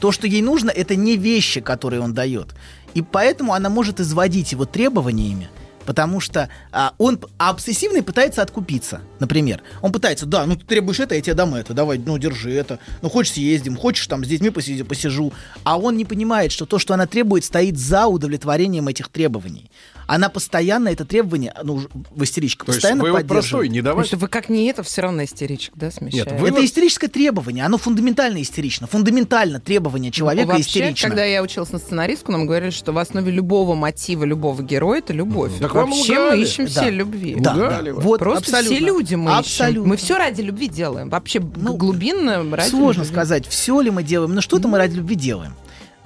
[0.00, 2.48] То, что ей нужно, это не вещи, которые он дает.
[2.94, 5.48] И поэтому она может изводить его требованиями,
[5.88, 9.00] потому что а, он а обсессивный пытается откупиться.
[9.20, 12.52] Например, он пытается, да, ну ты требуешь это, я тебе дам это, давай, ну держи
[12.52, 15.32] это, ну хочешь съездим, хочешь там с детьми посиди- посижу.
[15.64, 19.70] А он не понимает, что то, что она требует, стоит за удовлетворением этих требований.
[20.10, 23.70] Она постоянно это требование, ну, в истеричка, То есть постоянно вывод простой, поддерживает.
[23.72, 26.30] не Потому давать что вы как не это, все равно истеричек, да, смещаете?
[26.30, 28.86] Нет, вы- Это истерическое требование, оно фундаментально истерично.
[28.86, 31.08] Фундаментально требование человека Вообще, истерично.
[31.10, 35.12] когда я училась на сценаристку, нам говорили, что в основе любого мотива любого героя это
[35.12, 35.52] любовь.
[35.60, 36.70] Так Вообще мы ищем Да.
[36.70, 37.36] все любви.
[37.38, 37.80] Да, да.
[37.82, 37.92] вы.
[38.00, 38.76] Вот, Просто абсолютно.
[38.76, 39.38] все люди мы ищем.
[39.40, 39.88] Абсолютно.
[39.90, 41.10] Мы все ради любви делаем.
[41.10, 43.12] Вообще Ну, глубинно ради Сложно любви.
[43.14, 45.54] сказать, все ли мы делаем, но что-то мы ради любви делаем.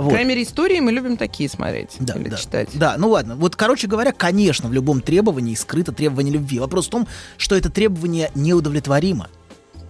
[0.02, 0.10] Вот.
[0.10, 2.36] крайней мере, истории мы любим такие смотреть Да, или да.
[2.36, 2.68] читать.
[2.74, 3.36] Да, ну ладно.
[3.36, 6.58] Вот, короче говоря, конечно, в любом требовании скрыто требование любви.
[6.58, 9.28] Вопрос в том, что это требование неудовлетворимо.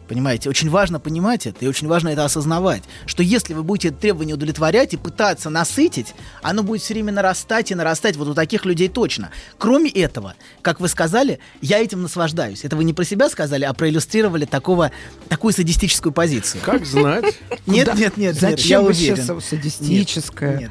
[0.08, 3.98] Понимаете, очень важно понимать это, и очень важно это осознавать, что если вы будете это
[3.98, 8.64] требование удовлетворять и пытаться насытить, оно будет все время нарастать и нарастать, вот у таких
[8.64, 9.30] людей точно.
[9.58, 12.64] Кроме этого, как вы сказали, я этим наслаждаюсь.
[12.64, 14.90] Это вы не про себя сказали, а проиллюстрировали такого,
[15.28, 16.60] такую садистическую позицию.
[16.64, 17.24] Как знать?
[17.66, 19.16] Нет, нет, нет, нет, Зачем я вы уверен.
[19.16, 20.70] сейчас садистическое?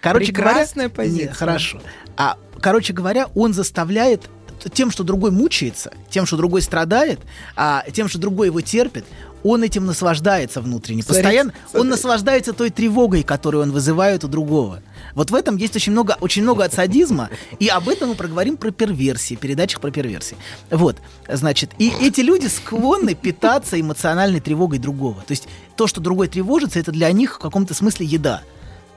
[0.00, 1.26] Короче Прекрасная говоря, позиция.
[1.28, 1.82] Нет, хорошо.
[2.16, 4.28] А, короче говоря, он заставляет
[4.68, 7.20] тем, что другой мучается, тем, что другой страдает,
[7.56, 9.04] а, тем, что другой его терпит,
[9.42, 11.02] он этим наслаждается внутренне.
[11.02, 11.90] Смотрите, Постоянно он смотрите.
[11.90, 14.82] наслаждается той тревогой, которую он вызывает у другого.
[15.14, 18.56] Вот в этом есть очень много, очень много от садизма, и об этом мы проговорим
[18.56, 20.36] про перверсии, передачах про перверсии.
[20.70, 20.96] Вот,
[21.28, 25.22] значит, и эти люди склонны питаться эмоциональной тревогой другого.
[25.26, 28.42] То есть то, что другой тревожится, это для них в каком-то смысле еда.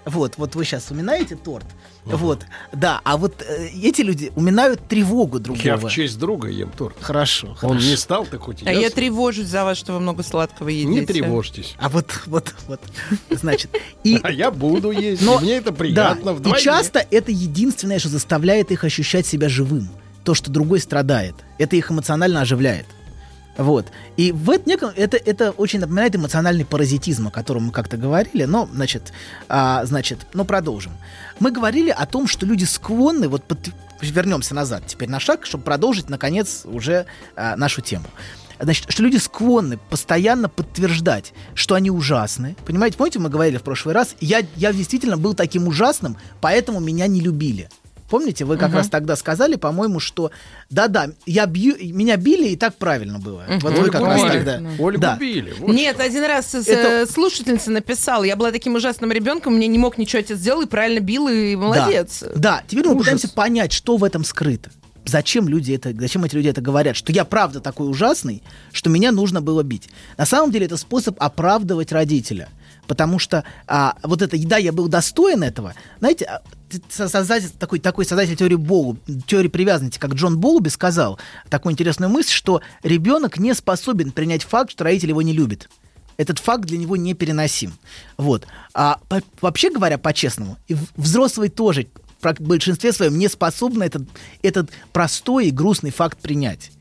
[0.05, 1.65] Вот, вот вы сейчас уминаете торт.
[2.05, 5.63] Вот, да, а вот э, эти люди уминают тревогу другого.
[5.63, 6.97] Я в честь друга ем торт.
[6.99, 7.85] Хорошо, Он хорошо.
[7.87, 10.89] не стал, так хоть и А я тревожусь за вас, что вы много сладкого едите.
[10.99, 11.75] Не тревожьтесь.
[11.77, 12.81] А вот, вот, вот,
[13.29, 13.69] значит,
[14.03, 15.21] и А я буду есть.
[15.21, 19.89] Но- мне это приятно да, и часто это единственное, что заставляет их ощущать себя живым.
[20.25, 21.35] То, что другой страдает.
[21.57, 22.85] Это их эмоционально оживляет.
[23.57, 23.87] Вот.
[24.17, 28.45] И в этом неком, это, это очень напоминает эмоциональный паразитизм, о котором мы как-то говорили,
[28.45, 29.13] но, значит,
[29.47, 30.93] а, значит, ну, продолжим.
[31.39, 33.69] Мы говорили о том, что люди склонны, вот под-
[34.01, 38.05] вернемся назад теперь на шаг, чтобы продолжить, наконец, уже а, нашу тему.
[38.59, 42.55] Значит, что люди склонны постоянно подтверждать, что они ужасны.
[42.65, 47.07] Понимаете, помните, мы говорили в прошлый раз, я, я действительно был таким ужасным, поэтому меня
[47.07, 47.69] не любили.
[48.13, 48.77] Помните, вы как Мгм.
[48.77, 50.29] раз тогда сказали, по-моему, что
[50.69, 53.43] да-да, я бью, меня били, и так правильно было.
[53.49, 53.59] Мгм.
[53.61, 54.31] Вот вы Ольгу как раз били.
[54.31, 54.61] тогда.
[54.77, 55.17] Ольгу Да.
[55.19, 55.53] били.
[55.57, 56.03] вот Нет, что.
[56.05, 59.97] один раз с- Это- э, слушательница написала, я была таким ужасным ребенком, мне не мог
[59.97, 62.19] ничего отец сделал и правильно бил, и молодец.
[62.21, 62.63] Да, да.
[62.67, 63.01] теперь мы Ужас.
[63.03, 64.69] пытаемся понять, что в этом скрыто.
[65.05, 66.95] Зачем люди это, зачем эти люди это говорят?
[66.95, 69.89] Что я правда такой ужасный, что меня нужно было бить.
[70.17, 72.49] На самом деле это способ оправдывать родителя.
[72.87, 75.73] Потому что а, вот это, да, я был достоин этого.
[75.99, 76.41] Знаете, а,
[76.89, 81.19] создатель, такой, такой создатель теории Болу, теории привязанности, как Джон Болуби сказал
[81.49, 85.69] такую интересную мысль, что ребенок не способен принять факт, что родитель его не любит.
[86.17, 87.73] Этот факт для него непереносим.
[88.17, 88.45] Вот.
[88.73, 90.57] А по- вообще говоря, по-честному,
[90.95, 91.87] взрослый тоже
[92.21, 94.03] в большинстве своем не способны этот,
[94.41, 96.71] этот простой и грустный факт принять.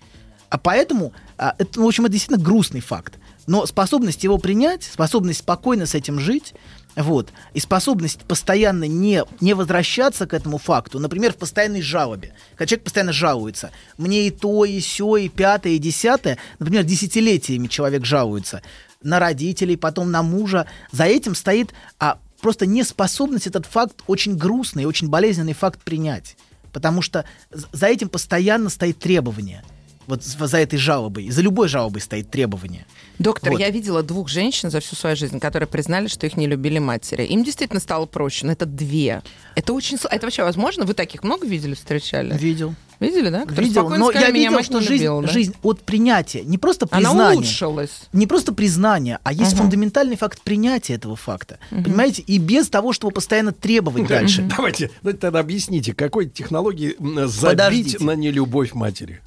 [0.50, 3.14] А поэтому, а, это, ну, в общем, это действительно грустный факт.
[3.46, 6.54] Но способность его принять, способность спокойно с этим жить,
[6.94, 12.34] вот, и способность постоянно не, не возвращаться к этому факту, например, в постоянной жалобе.
[12.50, 17.66] Когда человек постоянно жалуется, мне и то, и все, и пятое, и десятое, например, десятилетиями
[17.66, 18.62] человек жалуется
[19.02, 20.66] на родителей, потом на мужа.
[20.92, 26.36] За этим стоит а, просто неспособность этот факт очень грустный, очень болезненный факт принять.
[26.72, 29.64] Потому что за этим постоянно стоит требование.
[30.06, 32.86] Вот за этой жалобой, за любой жалобой стоит требование.
[33.18, 33.60] Доктор, Вот.
[33.60, 37.24] я видела двух женщин за всю свою жизнь, которые признали, что их не любили матери.
[37.24, 39.22] Им действительно стало проще, но это две.
[39.54, 39.98] Это очень...
[40.10, 40.84] Это вообще возможно?
[40.84, 42.36] Вы таких много видели, встречали?
[42.36, 42.74] Видел.
[43.00, 43.40] Видели, да?
[43.42, 43.82] Которые Видел.
[43.82, 45.28] спокойно Но сказали, я «Меня видел, что жизнь, любила», да?
[45.28, 47.36] жизнь от принятия, не просто Она признания.
[47.38, 48.02] улучшилась.
[48.12, 49.62] не просто признание, а есть Мгм.
[49.62, 51.58] фундаментальный факт принятия этого факта.
[51.70, 52.22] Понимаете?
[52.22, 54.42] И без того, чтобы постоянно требовать дальше.
[54.56, 56.94] Давайте, ну, тогда объясните, какой технологии
[57.26, 58.04] забить Подождите.
[58.04, 59.20] на нелюбовь матери?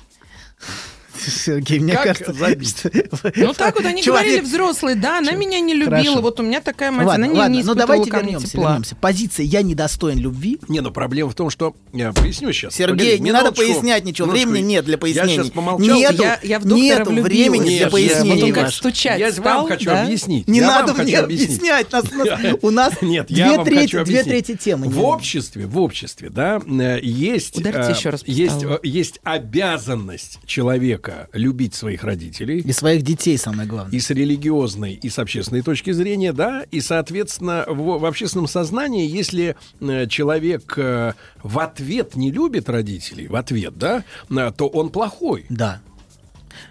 [1.32, 2.78] Сергей, мне Как кажется, забить?
[2.78, 2.92] что-
[3.36, 6.22] Ну так вот они Человек- говорили взрослые, да, она меня не любила, Хорошо.
[6.22, 8.70] вот у меня такая мать, Ладно, она не, ладно, не но испытывала давайте вернемся, тепла.
[8.70, 8.96] вернемся.
[8.96, 11.76] Позиция «я недостоин любви» Не, ну проблема в том, что...
[11.94, 12.74] Я поясню сейчас.
[12.76, 14.28] Сергей, Погоди, не надо пояснять ничего.
[14.28, 14.50] Минуточку.
[14.52, 15.34] Времени нет для Я пояснений.
[15.36, 15.98] сейчас помолчал.
[15.98, 18.52] Нету, Я- я в нету времени Нет, для я- пояснений.
[18.52, 20.04] как Маш, стучать Я стал, вам хочу да?
[20.04, 20.48] объяснить.
[20.48, 21.92] Не Я надо мне объяснять.
[21.92, 24.46] Нас- нас- у нас Нет, я две вам трети, хочу две объяснить.
[24.46, 24.88] трети темы.
[24.90, 31.15] В обществе, в обществе, да, э, есть, Ударьте э, еще есть, э, есть обязанность человека
[31.34, 32.60] любить своих родителей.
[32.60, 33.96] И своих детей самое главное.
[33.96, 39.08] и с религиозной, и с общественной точки зрения, да, и, соответственно, в, в общественном сознании,
[39.08, 44.90] если э, человек э, в ответ не любит родителей, в ответ, да, э, то он
[44.90, 45.46] плохой.
[45.50, 45.82] Да.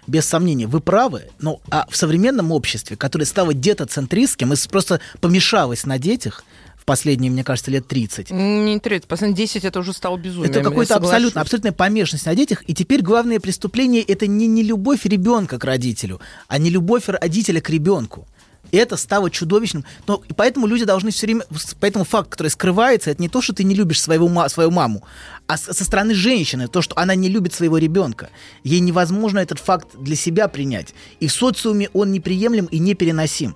[0.07, 5.85] Без сомнения, вы правы, но а в современном обществе, которое стало детоцентристским и просто помешалось
[5.85, 6.43] на детях
[6.85, 10.51] в последние, мне кажется, лет 30, Не интересно, последние 10 это уже стало безумием.
[10.51, 12.63] Это какой-то абсолютно, абсолютная помешанность на детях.
[12.67, 17.59] И теперь главное преступление это не, не любовь ребенка к родителю, а не любовь родителя
[17.59, 18.27] к ребенку.
[18.75, 19.85] Это стало чудовищным.
[20.07, 21.45] Но и поэтому люди должны все время...
[21.79, 25.03] Поэтому факт, который скрывается, это не то, что ты не любишь своего, свою маму,
[25.47, 28.29] а со стороны женщины, то, что она не любит своего ребенка.
[28.63, 30.93] Ей невозможно этот факт для себя принять.
[31.19, 33.55] И в социуме он неприемлем и непереносим.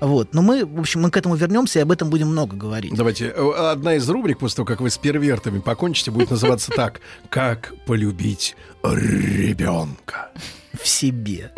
[0.00, 0.32] Вот.
[0.32, 2.94] Но мы, в общем, мы к этому вернемся и об этом будем много говорить.
[2.94, 7.00] Давайте, э, одна из рубрик, после того, как вы с первертами покончите, будет называться так.
[7.30, 10.30] Как полюбить ребенка.
[10.72, 11.52] В себе.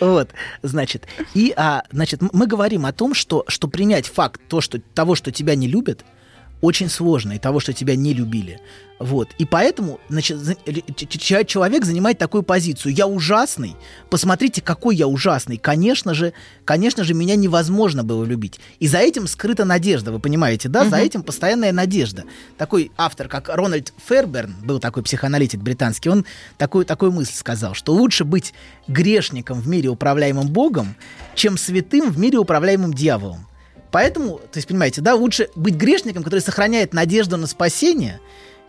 [0.00, 0.30] Вот,
[0.62, 5.14] значит, и, а, значит, мы говорим о том, что, что принять факт то, что, того,
[5.14, 6.04] что тебя не любят,
[6.60, 8.60] очень сложно, и того, что тебя не любили.
[8.98, 9.30] Вот.
[9.38, 10.36] И поэтому, значит,
[11.46, 12.92] человек занимает такую позицию.
[12.92, 13.74] Я ужасный.
[14.10, 15.56] Посмотрите, какой я ужасный.
[15.56, 16.34] Конечно же,
[16.66, 18.60] конечно же, меня невозможно было любить.
[18.78, 20.84] И за этим скрыта надежда, вы понимаете, да?
[20.84, 22.24] За этим постоянная надежда.
[22.58, 26.26] Такой автор, как Рональд Ферберн, был такой психоаналитик британский, он
[26.58, 28.52] такую, такую мысль сказал, что лучше быть
[28.86, 30.94] грешником в мире, управляемым Богом,
[31.34, 33.46] чем святым в мире, управляемым дьяволом.
[33.90, 38.20] Поэтому, то есть, понимаете, да, лучше быть грешником, который сохраняет надежду на спасение,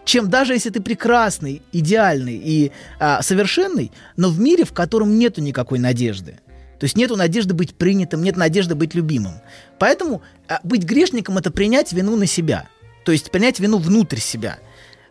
[0.03, 5.41] чем даже если ты прекрасный, идеальный и а, совершенный, но в мире, в котором нету
[5.41, 6.39] никакой надежды.
[6.79, 9.35] То есть нету надежды быть принятым, нет надежды быть любимым.
[9.77, 12.67] Поэтому а, быть грешником это принять вину на себя.
[13.05, 14.57] То есть принять вину внутрь себя.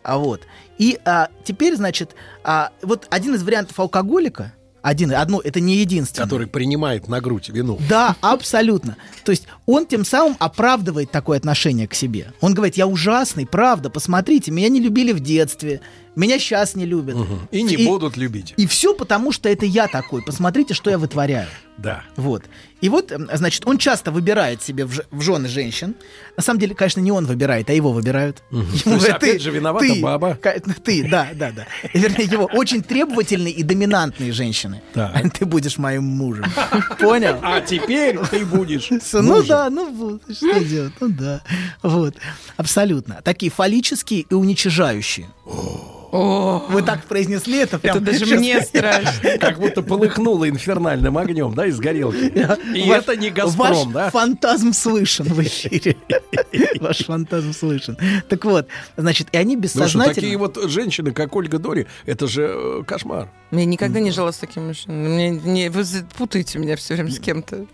[0.02, 0.42] А вот.
[0.78, 6.24] И а, теперь, значит, а, вот один из вариантов алкоголика, один, одно, это не единственное.
[6.24, 7.78] Который принимает на грудь вину.
[7.88, 8.96] Да, абсолютно.
[9.24, 12.32] То есть он тем самым оправдывает такое отношение к себе.
[12.40, 15.80] Он говорит, я ужасный, правда, посмотрите, меня не любили в детстве,
[16.16, 17.16] меня сейчас не любят.
[17.50, 18.54] И не будут любить.
[18.56, 20.22] И все потому, что это я такой.
[20.22, 21.48] Посмотрите, что я вытворяю.
[21.82, 22.02] Да.
[22.16, 22.44] Вот.
[22.80, 25.94] И вот, значит, он часто выбирает себе в, ж- в жены женщин.
[26.36, 28.42] На самом деле, конечно, не он выбирает, а его выбирают.
[28.50, 30.34] Ему То есть, говорят, опять же, виновата ты, баба.
[30.34, 31.66] ка- Ты, да, да, да.
[31.92, 34.80] Вернее, его очень требовательные и доминантные женщины.
[34.94, 35.30] Так.
[35.38, 36.46] Ты будешь моим мужем.
[36.98, 37.38] Понял?
[37.42, 41.42] А теперь ты будешь Ну да, ну вот, что делать, ну да.
[41.82, 42.14] Вот,
[42.56, 43.20] абсолютно.
[43.22, 45.28] Такие фаллические и уничижающие.
[45.44, 47.96] О, Вы так произнесли это прям.
[47.96, 49.38] это даже мне страшно.
[49.38, 52.32] Как будто полыхнуло инфернальным огнем, да, из горелки.
[52.74, 54.10] И это не «Газпром», ваш да?
[54.10, 55.96] фантазм слышен в эфире.
[56.80, 57.96] Ваш фантазм слышен.
[58.28, 60.14] Так вот, значит, и они Ну бессознательно...
[60.14, 63.30] такие вот женщины, как Ольга Дори, это же э, кошмар.
[63.50, 65.08] Я никогда не жила с таким мужчиной.
[65.08, 65.84] Мне, не, вы
[66.16, 67.66] путаете меня все время с кем-то.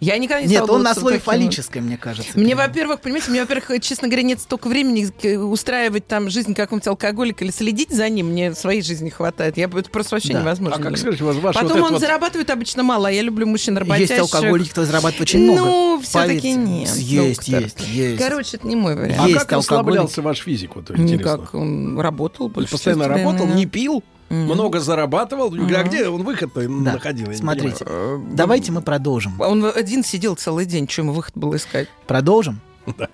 [0.00, 2.38] Я никогда не Нет, он на слове фаллическое, мне кажется.
[2.38, 6.86] Мне, во-первых, понимаете, мне, во-первых, честно говоря, нет столько времени к- устраивать там жизнь какого-нибудь
[6.86, 8.28] алкоголика или следить за ним.
[8.28, 9.56] Мне своей жизни хватает.
[9.56, 10.40] Я, это просто вообще Да.
[10.42, 10.76] невозможно.
[10.76, 13.44] А как вас ваш вот Потом этот он вот- зарабатывает обычно мало, а я люблю
[13.46, 14.10] мужчин работящих.
[14.10, 15.60] Есть алкоголики, кто зарабатывает очень много.
[15.68, 16.94] Ну, все-таки нет.
[16.94, 17.62] Есть, доктор.
[17.62, 18.22] есть, есть.
[18.22, 19.28] Короче, это не мой А вариант.
[19.28, 19.58] Есть как алкоголик.
[19.58, 20.76] расслаблялся ваш физик?
[20.76, 21.12] Вот, интересно.
[21.14, 23.56] Никак, он работал больше постоянно работал, времени.
[23.60, 25.52] не пил, много зарабатывал.
[25.54, 26.68] А где он выход-то Да.
[26.68, 27.32] находил?
[27.34, 28.24] Смотрите, понимаю.
[28.32, 29.40] давайте мы продолжим.
[29.40, 31.88] Он один сидел целый день, что ему выход было искать?
[32.06, 32.60] Продолжим?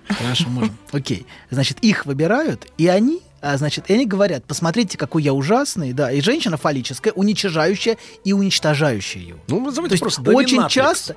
[0.09, 0.77] Хорошо, можем.
[0.93, 1.27] Окей.
[1.51, 6.13] Значит, их выбирают, и они, а, значит, и они говорят, посмотрите, какой я ужасный, да,
[6.13, 9.39] и женщина фаллическая, уничижающая и уничтожающая его.
[9.49, 11.17] Ну, То назовите есть просто очень часто...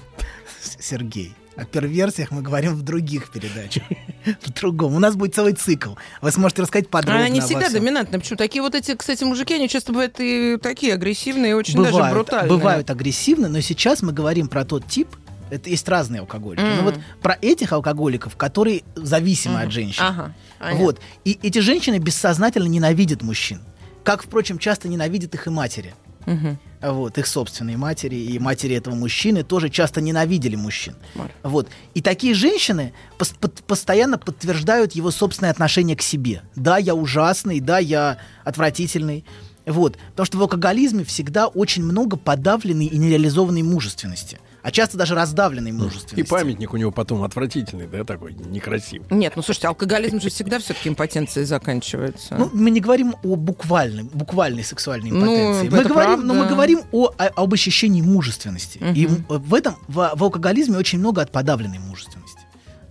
[0.80, 3.82] Сергей, о перверсиях мы говорим в других передачах.
[4.42, 4.94] В другом.
[4.94, 5.94] У нас будет целый цикл.
[6.20, 7.80] Вы сможете рассказать подробно не обо всегда всем.
[7.80, 8.20] доминантная.
[8.20, 8.36] Почему?
[8.36, 12.14] Такие вот эти, кстати, мужики, они часто бывают и такие агрессивные, и очень даже бывают,
[12.14, 12.48] брутальные.
[12.48, 15.08] бывают агрессивны, но сейчас мы говорим про тот тип,
[15.50, 16.60] это есть разные алкоголики.
[16.62, 16.76] Мгм.
[16.76, 19.66] Но вот про этих алкоголиков, которые зависимы Мгм.
[19.66, 20.02] от женщин.
[20.04, 20.34] Ага.
[20.58, 20.84] понятно.
[20.84, 21.00] Вот.
[21.24, 23.60] И эти женщины бессознательно ненавидят мужчин.
[24.04, 25.94] Как, впрочем, часто ненавидят их и матери.
[26.26, 26.58] Мгм.
[26.80, 30.94] Вот, их собственные матери и матери этого мужчины тоже часто ненавидели мужчин.
[31.42, 31.68] Вот.
[31.94, 36.42] И такие женщины пос- под- постоянно подтверждают его собственное отношение к себе.
[36.54, 39.24] Да, я ужасный, да, я отвратительный.
[39.66, 39.98] Вот.
[40.10, 44.38] Потому что в алкоголизме всегда очень много подавленной и нереализованной мужественности.
[44.68, 46.28] А часто даже раздавленной И мужественности.
[46.28, 49.06] памятник у него потом отвратительный, да, такой некрасивый.
[49.08, 52.34] Нет, ну слушайте, алкоголизм же всегда все-таки импотенцией заканчивается.
[52.38, 55.68] Ну, мы не говорим о буквальной, буквальной сексуальной Ну, импотенции.
[55.70, 58.76] мы это говорим, но мы говорим о, о- об ощущении мужественности.
[58.78, 58.92] Мгм.
[58.92, 62.40] И в, этом в, в алкоголизме очень много от подавленной мужественности.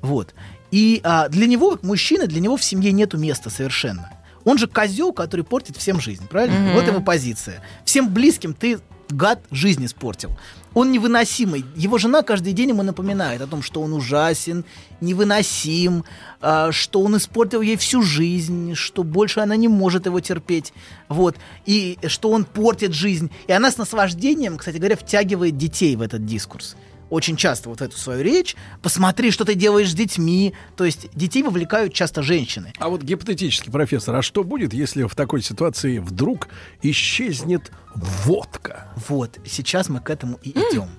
[0.02, 0.34] Вот.
[0.72, 4.10] И а, для него, как мужчины, для него в семье нету места совершенно.
[4.46, 6.58] Он же козел, который портит всем жизнь, правильно?
[6.58, 6.74] Мгм.
[6.74, 7.62] Вот его позиция.
[7.86, 8.80] Всем близким ты
[9.10, 10.32] гад жизнь испортил.
[10.74, 11.66] Он невыносимый.
[11.76, 14.64] Его жена каждый день ему напоминает о том, что он ужасен,
[15.02, 16.04] невыносим,
[16.40, 20.74] а, что он испортил ей всю жизнь, что больше она не может его терпеть.
[21.10, 21.36] Вот.
[21.66, 23.32] И что он портит жизнь.
[23.48, 26.76] И она с наслаждением, кстати говоря, втягивает детей в этот дискурс.
[27.10, 28.56] Очень часто вот эту свою речь.
[28.82, 30.54] Посмотри, что ты делаешь с детьми.
[30.76, 32.74] То есть детей вовлекают часто женщины.
[32.78, 36.50] А вот гипотетически, профессор, а что будет, если в такой ситуации вдруг
[36.82, 38.88] исчезнет водка?
[39.08, 40.90] Вот, сейчас мы к этому и идем.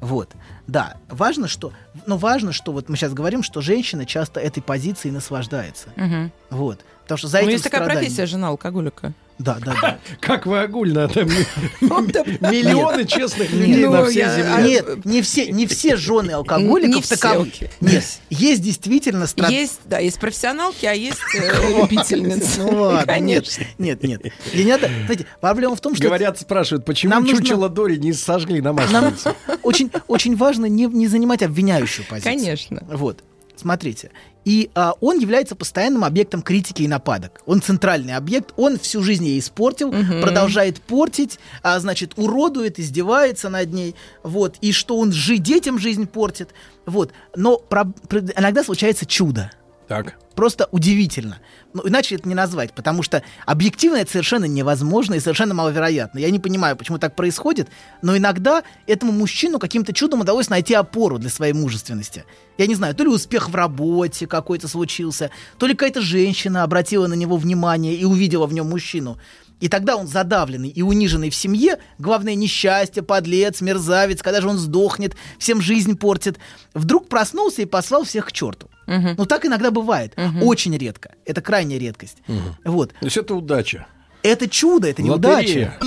[0.00, 0.32] Вот,
[0.66, 1.72] да, важно, что,
[2.04, 5.88] но важно, что вот мы сейчас говорим, что женщина часто этой позицией наслаждается.
[5.96, 6.30] Мгм.
[6.50, 9.14] Вот, потому что за Ну, этим есть такая профессия жена алкоголика.
[9.38, 9.98] Да, да, да.
[10.20, 11.28] Как вы огульно там
[11.80, 14.52] миллионы честных людей Ну, на всей я- земле.
[14.54, 17.50] А- Нет, не все, не все жены алкоголиков таковы.
[17.80, 19.26] Нет, есть действительно.
[19.48, 22.60] Есть, да, есть профессионалки, а есть э, любительницы.
[22.62, 23.46] Ну ладно, нет,
[23.78, 24.22] нет, нет.
[24.52, 28.60] И не надо, знаете, проблема в том, что Говорят, спрашивают, почему чучело Дори не сожгли
[28.60, 29.34] на масленице?
[29.62, 32.32] очень, очень важно не, не занимать обвиняющую позицию.
[32.34, 32.84] Конечно.
[32.90, 33.22] Вот,
[33.56, 34.10] смотрите.
[34.44, 37.40] И а, он является постоянным объектом критики и нападок.
[37.46, 39.90] Он центральный объект, он всю жизнь ей испортил,
[40.20, 46.06] продолжает портить, а, значит, уродует, издевается над ней, вот, и что он жи- детям жизнь
[46.06, 46.50] портит,
[46.84, 47.12] вот.
[47.34, 49.50] Но про- про- иногда случается чудо.
[49.88, 50.16] Так.
[50.34, 51.38] Просто удивительно.
[51.74, 56.18] Ну, иначе это не назвать, потому что объективно это совершенно невозможно и совершенно маловероятно.
[56.18, 57.68] Я не понимаю, почему так происходит,
[58.02, 62.24] но иногда этому мужчину каким-то чудом удалось найти опору для своей мужественности.
[62.58, 67.06] Я не знаю, то ли успех в работе какой-то случился, то ли какая-то женщина обратила
[67.06, 69.18] на него внимание и увидела в нем мужчину.
[69.60, 74.58] И тогда он задавленный и униженный в семье, главное несчастье, подлец, мерзавец, когда же он
[74.58, 76.38] сдохнет, всем жизнь портит,
[76.74, 78.68] вдруг проснулся и послал всех к черту.
[78.86, 79.14] Мгм.
[79.18, 80.14] Ну, так иногда бывает.
[80.42, 81.14] Очень редко.
[81.24, 82.18] Это крайняя редкость.
[82.64, 82.92] Вот.
[82.92, 83.86] То есть это удача.
[84.22, 85.78] Это чудо, это не удача.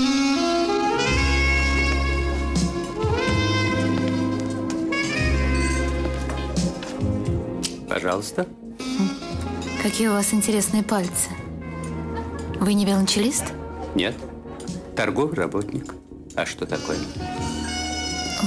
[7.89, 8.45] Пожалуйста.
[9.81, 11.29] Какие у вас интересные пальцы.
[12.59, 13.45] Вы не велончелист?
[13.95, 14.15] Нет.
[14.95, 15.93] Торговый работник.
[16.35, 16.97] А что такое?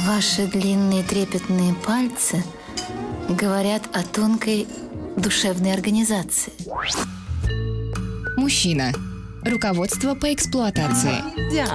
[0.07, 2.45] Ваши длинные трепетные пальцы
[3.35, 4.67] говорят о тонкой
[5.17, 6.53] душевной организации.
[8.37, 8.93] Мужчина.
[9.45, 11.15] Руководство по эксплуатации.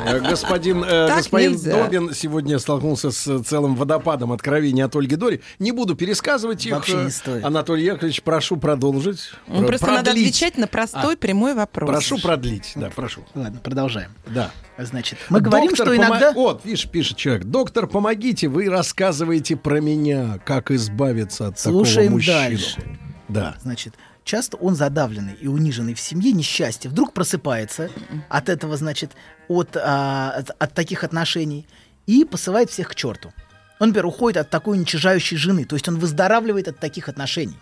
[0.05, 1.83] Э, Господин, э, Так господин нельзя.
[1.83, 5.41] Добин сегодня столкнулся с целым водопадом откровений от Ольги Дори.
[5.59, 6.73] Не буду пересказывать их.
[6.73, 7.43] Вообще не Э, стоит.
[7.43, 9.31] Анатолий Яковлевич, прошу продолжить.
[9.47, 10.27] Ну, Про- Просто надо продлить.
[10.29, 11.89] отвечать на простой прямой вопрос.
[11.89, 13.21] Прошу продлить, да, прошу.
[13.33, 14.11] Ладно, продолжаем.
[14.27, 14.51] Да.
[14.77, 16.31] Значит, мы говорим, Доктор, что помо- иногда...
[16.33, 17.45] Вот, видишь, пишет человек.
[17.45, 22.35] Доктор, помогите, вы рассказываете про меня, как избавиться от Слушаем такого мужчину.
[22.37, 22.83] дальше.
[23.27, 23.55] Да.
[23.63, 27.89] Значит, часто он задавленный и униженный в семье, несчастье, вдруг просыпается
[28.27, 29.11] от этого, значит,
[29.47, 31.67] от, а, от, от таких отношений
[32.07, 33.31] и посылает всех к черту.
[33.79, 35.65] Он, например, уходит от такой уничижающей жены.
[35.65, 37.57] То есть он выздоравливает от таких отношений.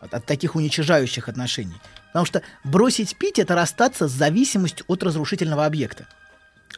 [0.00, 1.80] От, от таких уничижающих отношений.
[2.08, 6.06] Потому что бросить пить– это расстаться с зависимостью от разрушительного объекта.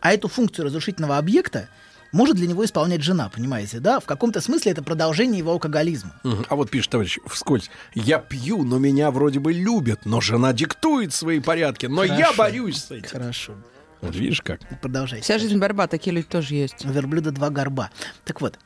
[0.00, 1.68] А эту функцию разрушительного объекта
[2.12, 4.00] может для него исполнять жена, понимаете, да?
[4.00, 6.12] В каком-то смысле это продолжение его алкоголизма.
[6.48, 7.70] А вот пишет товарищ вскользь.
[7.94, 12.34] Я пью, но меня вроде бы любят, но жена диктует свои порядки, но я Хорошо.
[12.36, 13.08] борюсь с этим.
[13.08, 13.54] Хорошо.
[14.00, 14.60] Вот видишь как.
[14.80, 15.24] Продолжайте.
[15.24, 16.84] Вся жизнь борьба, такие люди тоже есть.
[16.84, 17.90] У верблюда два горба.
[18.24, 18.58] Так вот,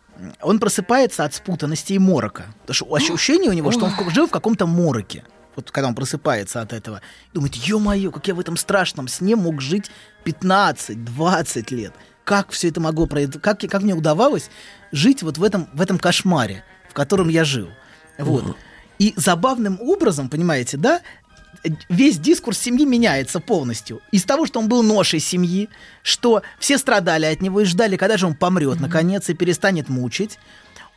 [0.43, 2.47] он просыпается от спутанности и морока.
[2.67, 5.25] Потому что ощущение у него, что он жил в каком-то мороке.
[5.57, 7.01] Вот когда он просыпается от этого.
[7.33, 9.91] Думает, ё-моё, как я в этом страшном сне мог жить
[10.25, 11.93] 15-20 лет.
[12.25, 13.39] Как все это могло произойти?
[13.39, 14.51] Как, как мне удавалось
[14.93, 17.69] жить вот в этом, в этом кошмаре, в котором я жил?
[18.19, 18.57] Вот.
[18.99, 21.01] И забавным образом, понимаете, да,
[21.89, 24.01] весь дискурс семьи меняется полностью.
[24.13, 25.69] Из того, что он был ношей семьи,
[26.03, 30.39] что все страдали от него и ждали, когда же он помрет, наконец, и перестанет мучить,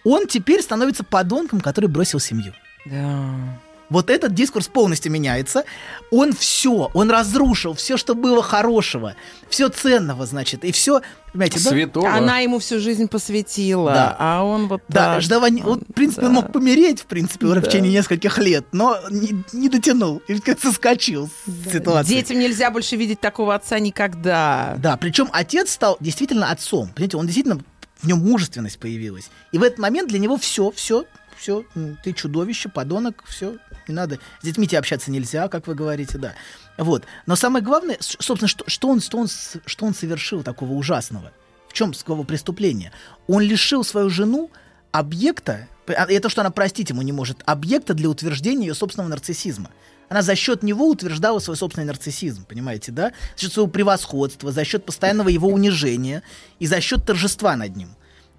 [0.03, 2.53] он теперь становится подонком, который бросил семью.
[2.85, 3.59] Да.
[3.93, 5.63] Вот этот дискурс полностью меняется.
[6.11, 9.15] Он все, он разрушил все, что было хорошего,
[9.49, 11.69] все ценного, значит, и все, понимаете, да?
[11.69, 12.11] Святого.
[12.13, 14.15] Она ему всю жизнь посвятила, Да.
[14.19, 15.21] а он вот Да, так.
[15.21, 16.41] ждава- вот, в принципе, он Да.
[16.41, 17.69] мог помереть, в принципе, уже в Да.
[17.69, 22.09] течение нескольких лет, но не, не дотянул и соскочил с ситуации.
[22.15, 24.75] Детям нельзя больше видеть такого отца никогда.
[24.79, 26.89] Да, причем отец стал действительно отцом.
[26.95, 27.59] Понимаете, он действительно
[28.01, 29.29] в нем мужественность появилась.
[29.51, 31.05] И в этот момент для него все, все,
[31.43, 31.65] все,
[32.03, 33.57] ты чудовище, подонок, все,
[33.89, 34.19] не надо.
[34.41, 36.35] С детьми тебе общаться нельзя, как вы говорите, да.
[36.77, 37.03] Вот.
[37.25, 41.33] Но самое главное, собственно, что, что, он, что, он, что он совершил такого ужасного?
[41.67, 42.93] В чем его преступление?
[43.27, 44.51] Он лишил свою жену
[44.93, 49.69] объекта, а это что она простить ему не может, объекта для утверждения ее собственного нарциссизма.
[50.07, 53.11] Она за счет него утверждала свой собственный нарциссизм, понимаете, да?
[53.35, 56.23] За счет своего превосходства, за счет постоянного его унижения
[56.59, 57.89] и за счет торжества над ним.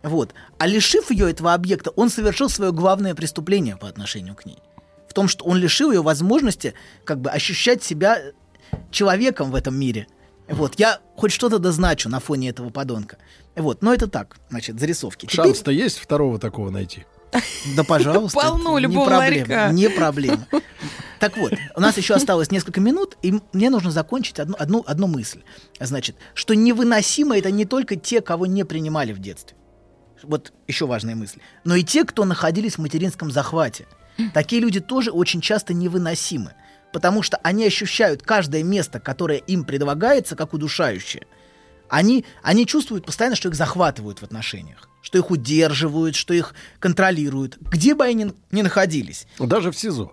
[0.04, 0.34] Вот.
[0.58, 4.58] А лишив ее этого объекта, он совершил свое главное преступление по отношению к ней.
[5.08, 6.74] В том, что он лишил ее возможности
[7.04, 8.18] как бы ощущать себя
[8.90, 10.06] человеком в этом мире.
[10.46, 13.16] Вот, я хоть что-то дозначу на фоне этого подонка.
[13.56, 15.24] Вот, но это так, значит, зарисовки.
[15.24, 17.06] Теперь- Шанс-то есть второго такого найти?
[17.74, 18.38] да, пожалуйста.
[18.42, 19.72] Полно это не любого проблема, ларька.
[19.72, 20.46] Не проблема.
[21.18, 25.06] Так вот, у нас еще осталось несколько минут, и мне нужно закончить одну, одну, одну
[25.06, 25.40] мысль.
[25.80, 29.56] Значит, что невыносимо это не только те, кого не принимали в детстве.
[30.24, 31.38] Вот еще важная мысль.
[31.64, 33.86] Но и те, кто находились в материнском захвате.
[34.32, 36.52] Такие люди тоже очень часто невыносимы.
[36.92, 41.26] Потому что они ощущают каждое место, которое им предлагается, как удушающее.
[41.88, 47.58] Они, они чувствуют постоянно, что их захватывают в отношениях, что их удерживают, что их контролируют,
[47.58, 49.26] где бы они ни находились.
[49.38, 50.12] Даже в СИЗО.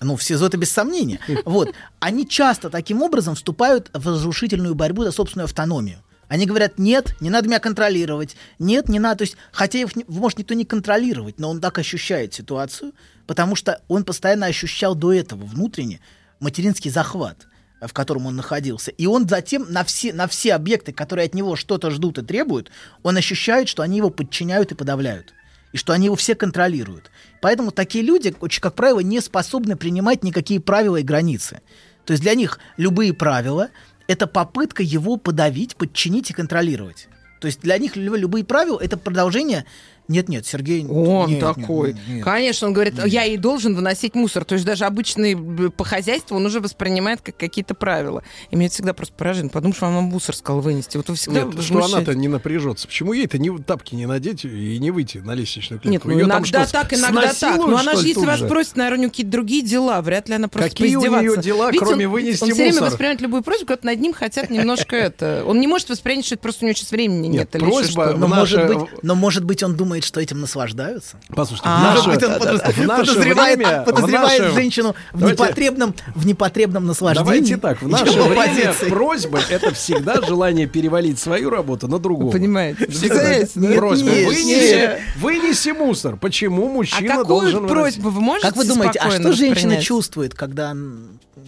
[0.00, 1.20] Ну, в СИЗО это без сомнения.
[1.44, 1.74] Вот.
[2.00, 6.02] Они часто таким образом вступают в разрушительную борьбу за собственную автономию.
[6.30, 9.16] Они говорят, нет, не надо меня контролировать, нет, не надо.
[9.18, 12.92] То есть, хотя их может никто не контролировать, но он так ощущает ситуацию,
[13.26, 15.98] потому что он постоянно ощущал до этого внутренне
[16.38, 17.48] материнский захват,
[17.80, 18.92] э, в котором он находился.
[18.92, 22.70] И он затем на все, на все объекты, которые от него что-то ждут и требуют,
[23.02, 25.34] он ощущает, что они его подчиняют и подавляют
[25.72, 27.10] и что они его все контролируют.
[27.40, 31.60] Поэтому такие люди, очень, как правило, не способны принимать никакие правила и границы.
[32.04, 33.68] То есть для них любые правила—
[34.10, 37.06] это попытка его подавить, подчинить и контролировать.
[37.40, 39.66] То есть для них лю- любые правила— это продолжение...
[40.10, 40.84] Нет-нет, Сергей...
[40.86, 41.92] Он нет, нет, такой.
[41.92, 42.24] нет, нет.
[42.24, 44.44] Конечно, он говорит, я и должен выносить мусор.
[44.44, 45.36] То есть даже обычный
[45.70, 48.24] по хозяйству он уже воспринимает как какие-то правила.
[48.50, 49.50] И меня это всегда просто поражает.
[49.50, 50.96] Что вам мусор сказал вынести.
[50.96, 52.88] Вот вы всегда Нет, что она-то не напряжется.
[52.88, 55.90] Почему ей-то не, тапки не надеть и не выйти на лестничную клетку?
[55.90, 57.56] Нет, ну Её там иногда что, так, иногда так.
[57.56, 58.48] Но она что же, ли, если вас же?
[58.48, 60.02] просит, наверное, у нее какие-то другие дела.
[60.02, 62.72] Вряд ли она просто Какие у неё дела, Видите, кроме он, вынести Он все время
[62.72, 62.88] мусор?
[62.88, 65.44] воспринимает любую просьбу, как над ним хотят немножко это...
[65.46, 67.52] Он не может воспринять, что это просто у него сейчас времени нет.
[67.52, 68.14] Нет, или просьба-.
[68.16, 71.16] Но, в может быть, но может быть он думает, что этим наслаждаются?
[71.28, 74.42] Послушайте, А, наше, Может быть, он да, да, подоз- в наше подозревает, время- подозревает в
[74.44, 77.24] наше- женщину в Давайте- непотребном, в непотребном наслаждении.
[77.24, 78.88] Давайте так, в наше время позиции.
[78.88, 82.30] просьба— это всегда желание перевалить свою работу на другого.
[82.32, 82.86] Понимаете?
[82.90, 83.74] Всегда да?
[83.76, 84.10] просьба.
[84.10, 85.00] нет, вынеси, нет.
[85.18, 86.16] вынеси мусор.
[86.16, 87.70] Почему А мужчина какую должен выносить?
[87.72, 90.74] просьбу вы можете Как вы думаете, а что женщина чувствует, когда...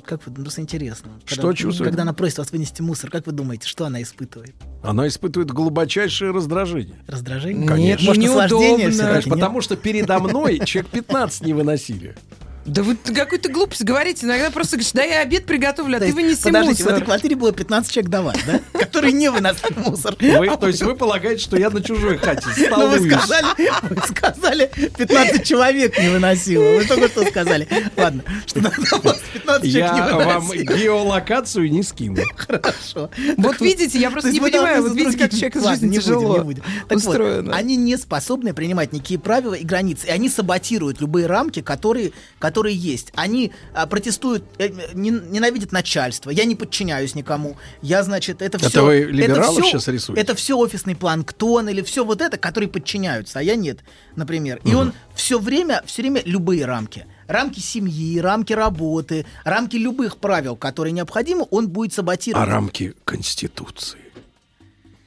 [0.04, 1.10] Как вы, просто интересно.
[1.24, 1.90] Что когда, чувствует?
[1.90, 4.54] Когда она просит вас вынести мусор, как вы думаете, что она испытывает?
[4.82, 6.96] Она испытывает глубочайшее раздражение.
[7.06, 7.68] Раздражение?
[7.78, 8.76] Нет, Может, ну, неудобно.
[8.76, 9.24] нет?
[9.28, 12.16] Потому что передо мной человек 15 не выносили.
[12.64, 14.24] Да вы какую-то глупость говорите.
[14.26, 16.92] Иногда просто говоришь, да я обед приготовлю, а То ты вынеси подождите, в мусор.
[16.96, 18.60] этой квартире было 15 человек до вас, да?
[18.78, 20.16] Которые не выносят мусор.
[20.20, 23.46] Вы- то есть вы полагаете, что я на чужой хате Ну, вы сказали,
[23.90, 26.62] вы сказали, 15 человек не выносило.
[26.76, 27.66] Вы только что сказали.
[27.96, 30.76] Ладно, что надо вас 15 человек не Я вам выносило.
[30.76, 32.22] геолокацию не скину.
[32.36, 33.10] Хорошо.
[33.38, 36.62] Вот видите, я просто не понимаю, вот видите, как человек из жизни тяжело не будем.
[36.88, 37.54] Так вот, устроено.
[37.56, 40.06] они не способны принимать никакие правила и границы.
[40.06, 42.12] И они саботируют любые рамки, которые,
[42.52, 43.12] которые есть.
[43.14, 46.28] Они а, протестуют, э, не- ненавидят начальство.
[46.28, 47.56] Я не подчиняюсь никому.
[47.80, 48.84] Я, значит, это Это все...
[48.84, 50.20] вы либералов сейчас рисуете?
[50.20, 53.78] Это все офисный планктон или все вот это, которые подчиняются, а я нет,
[54.16, 54.60] например.
[54.64, 57.06] И он все время, все время любые рамки.
[57.26, 62.46] Рамки семьи, рамки работы, рамки любых правил, которые необходимы, он будет А саботировать.
[62.48, 63.98] рамки Конституции.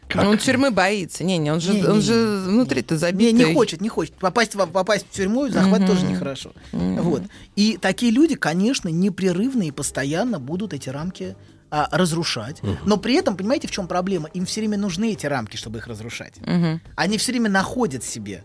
[0.08, 0.24] Как?
[0.24, 1.24] Ну, Он тюрьмы боится.
[1.24, 1.90] Не-не, он же, Не-не-не.
[1.90, 3.34] он же внутри-то Не, забитый.
[3.34, 4.14] не хочет, не хочет.
[4.16, 6.52] Попасть в, попасть в тюрьму и захват тоже нехорошо.
[6.72, 7.24] Вот.
[7.56, 11.36] И такие люди, конечно, непрерывно и постоянно будут эти рамки
[11.72, 12.62] а, разрушать.
[12.86, 14.30] Но при этом, понимаете, в чем проблема?
[14.34, 16.34] Им все время нужны эти рамки, чтобы их разрушать.
[16.42, 16.82] Мгм.
[16.96, 18.44] Они все время находят себе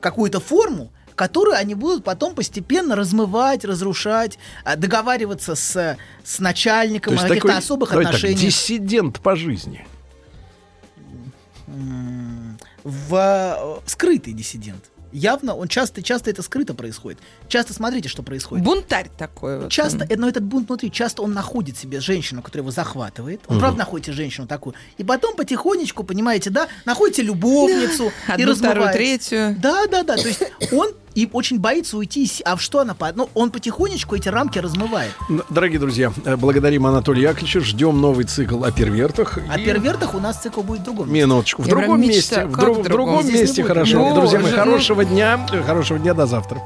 [0.00, 7.12] какую-то форму, которую они будут потом постепенно размывать, разрушать, а, договариваться с, с То начальником
[7.14, 8.40] есть о каких-то такой, особых давайте так, отношениях.
[8.40, 9.84] диссидент по жизни.
[12.84, 14.84] В э, скрытый диссидент.
[15.12, 17.18] Явно, он часто, часто это скрыто происходит.
[17.48, 18.64] Часто смотрите, что происходит.
[18.64, 19.70] Бунтарь такой вот.
[19.70, 20.06] Часто, он.
[20.08, 23.40] э, но этот бунт внутри, часто он находит себе женщину, которая его захватывает.
[23.48, 24.74] Он правда находит себе женщину такую.
[24.98, 29.56] И потом потихонечку, понимаете, да, находите любовницу и Одну, вторую, третью.
[29.58, 30.16] Да, да, да.
[30.16, 30.42] То есть
[30.72, 32.30] он и очень боится уйти.
[32.44, 32.94] А в что она...
[32.94, 35.12] по- Ну, он потихонечку эти рамки размывает.
[35.50, 37.60] Дорогие друзья, э, благодарим Анатолия Яковлевича.
[37.60, 39.38] Ждем новый цикл о первертах.
[39.48, 41.08] О И- первертах у нас цикл будет в другом.
[41.08, 41.20] месте.
[41.26, 41.62] Минуточку.
[41.62, 42.44] В Я другом месте.
[42.46, 43.22] В, друг- в другом?
[43.22, 43.98] Здесь месте хорошо.
[43.98, 45.46] Боже, Друзья мои, ну- хорошего дня.
[45.52, 46.62] э, Хорошего дня до завтра.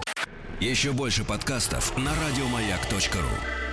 [0.61, 3.64] Еще больше подкастов на радиомаяк.ру.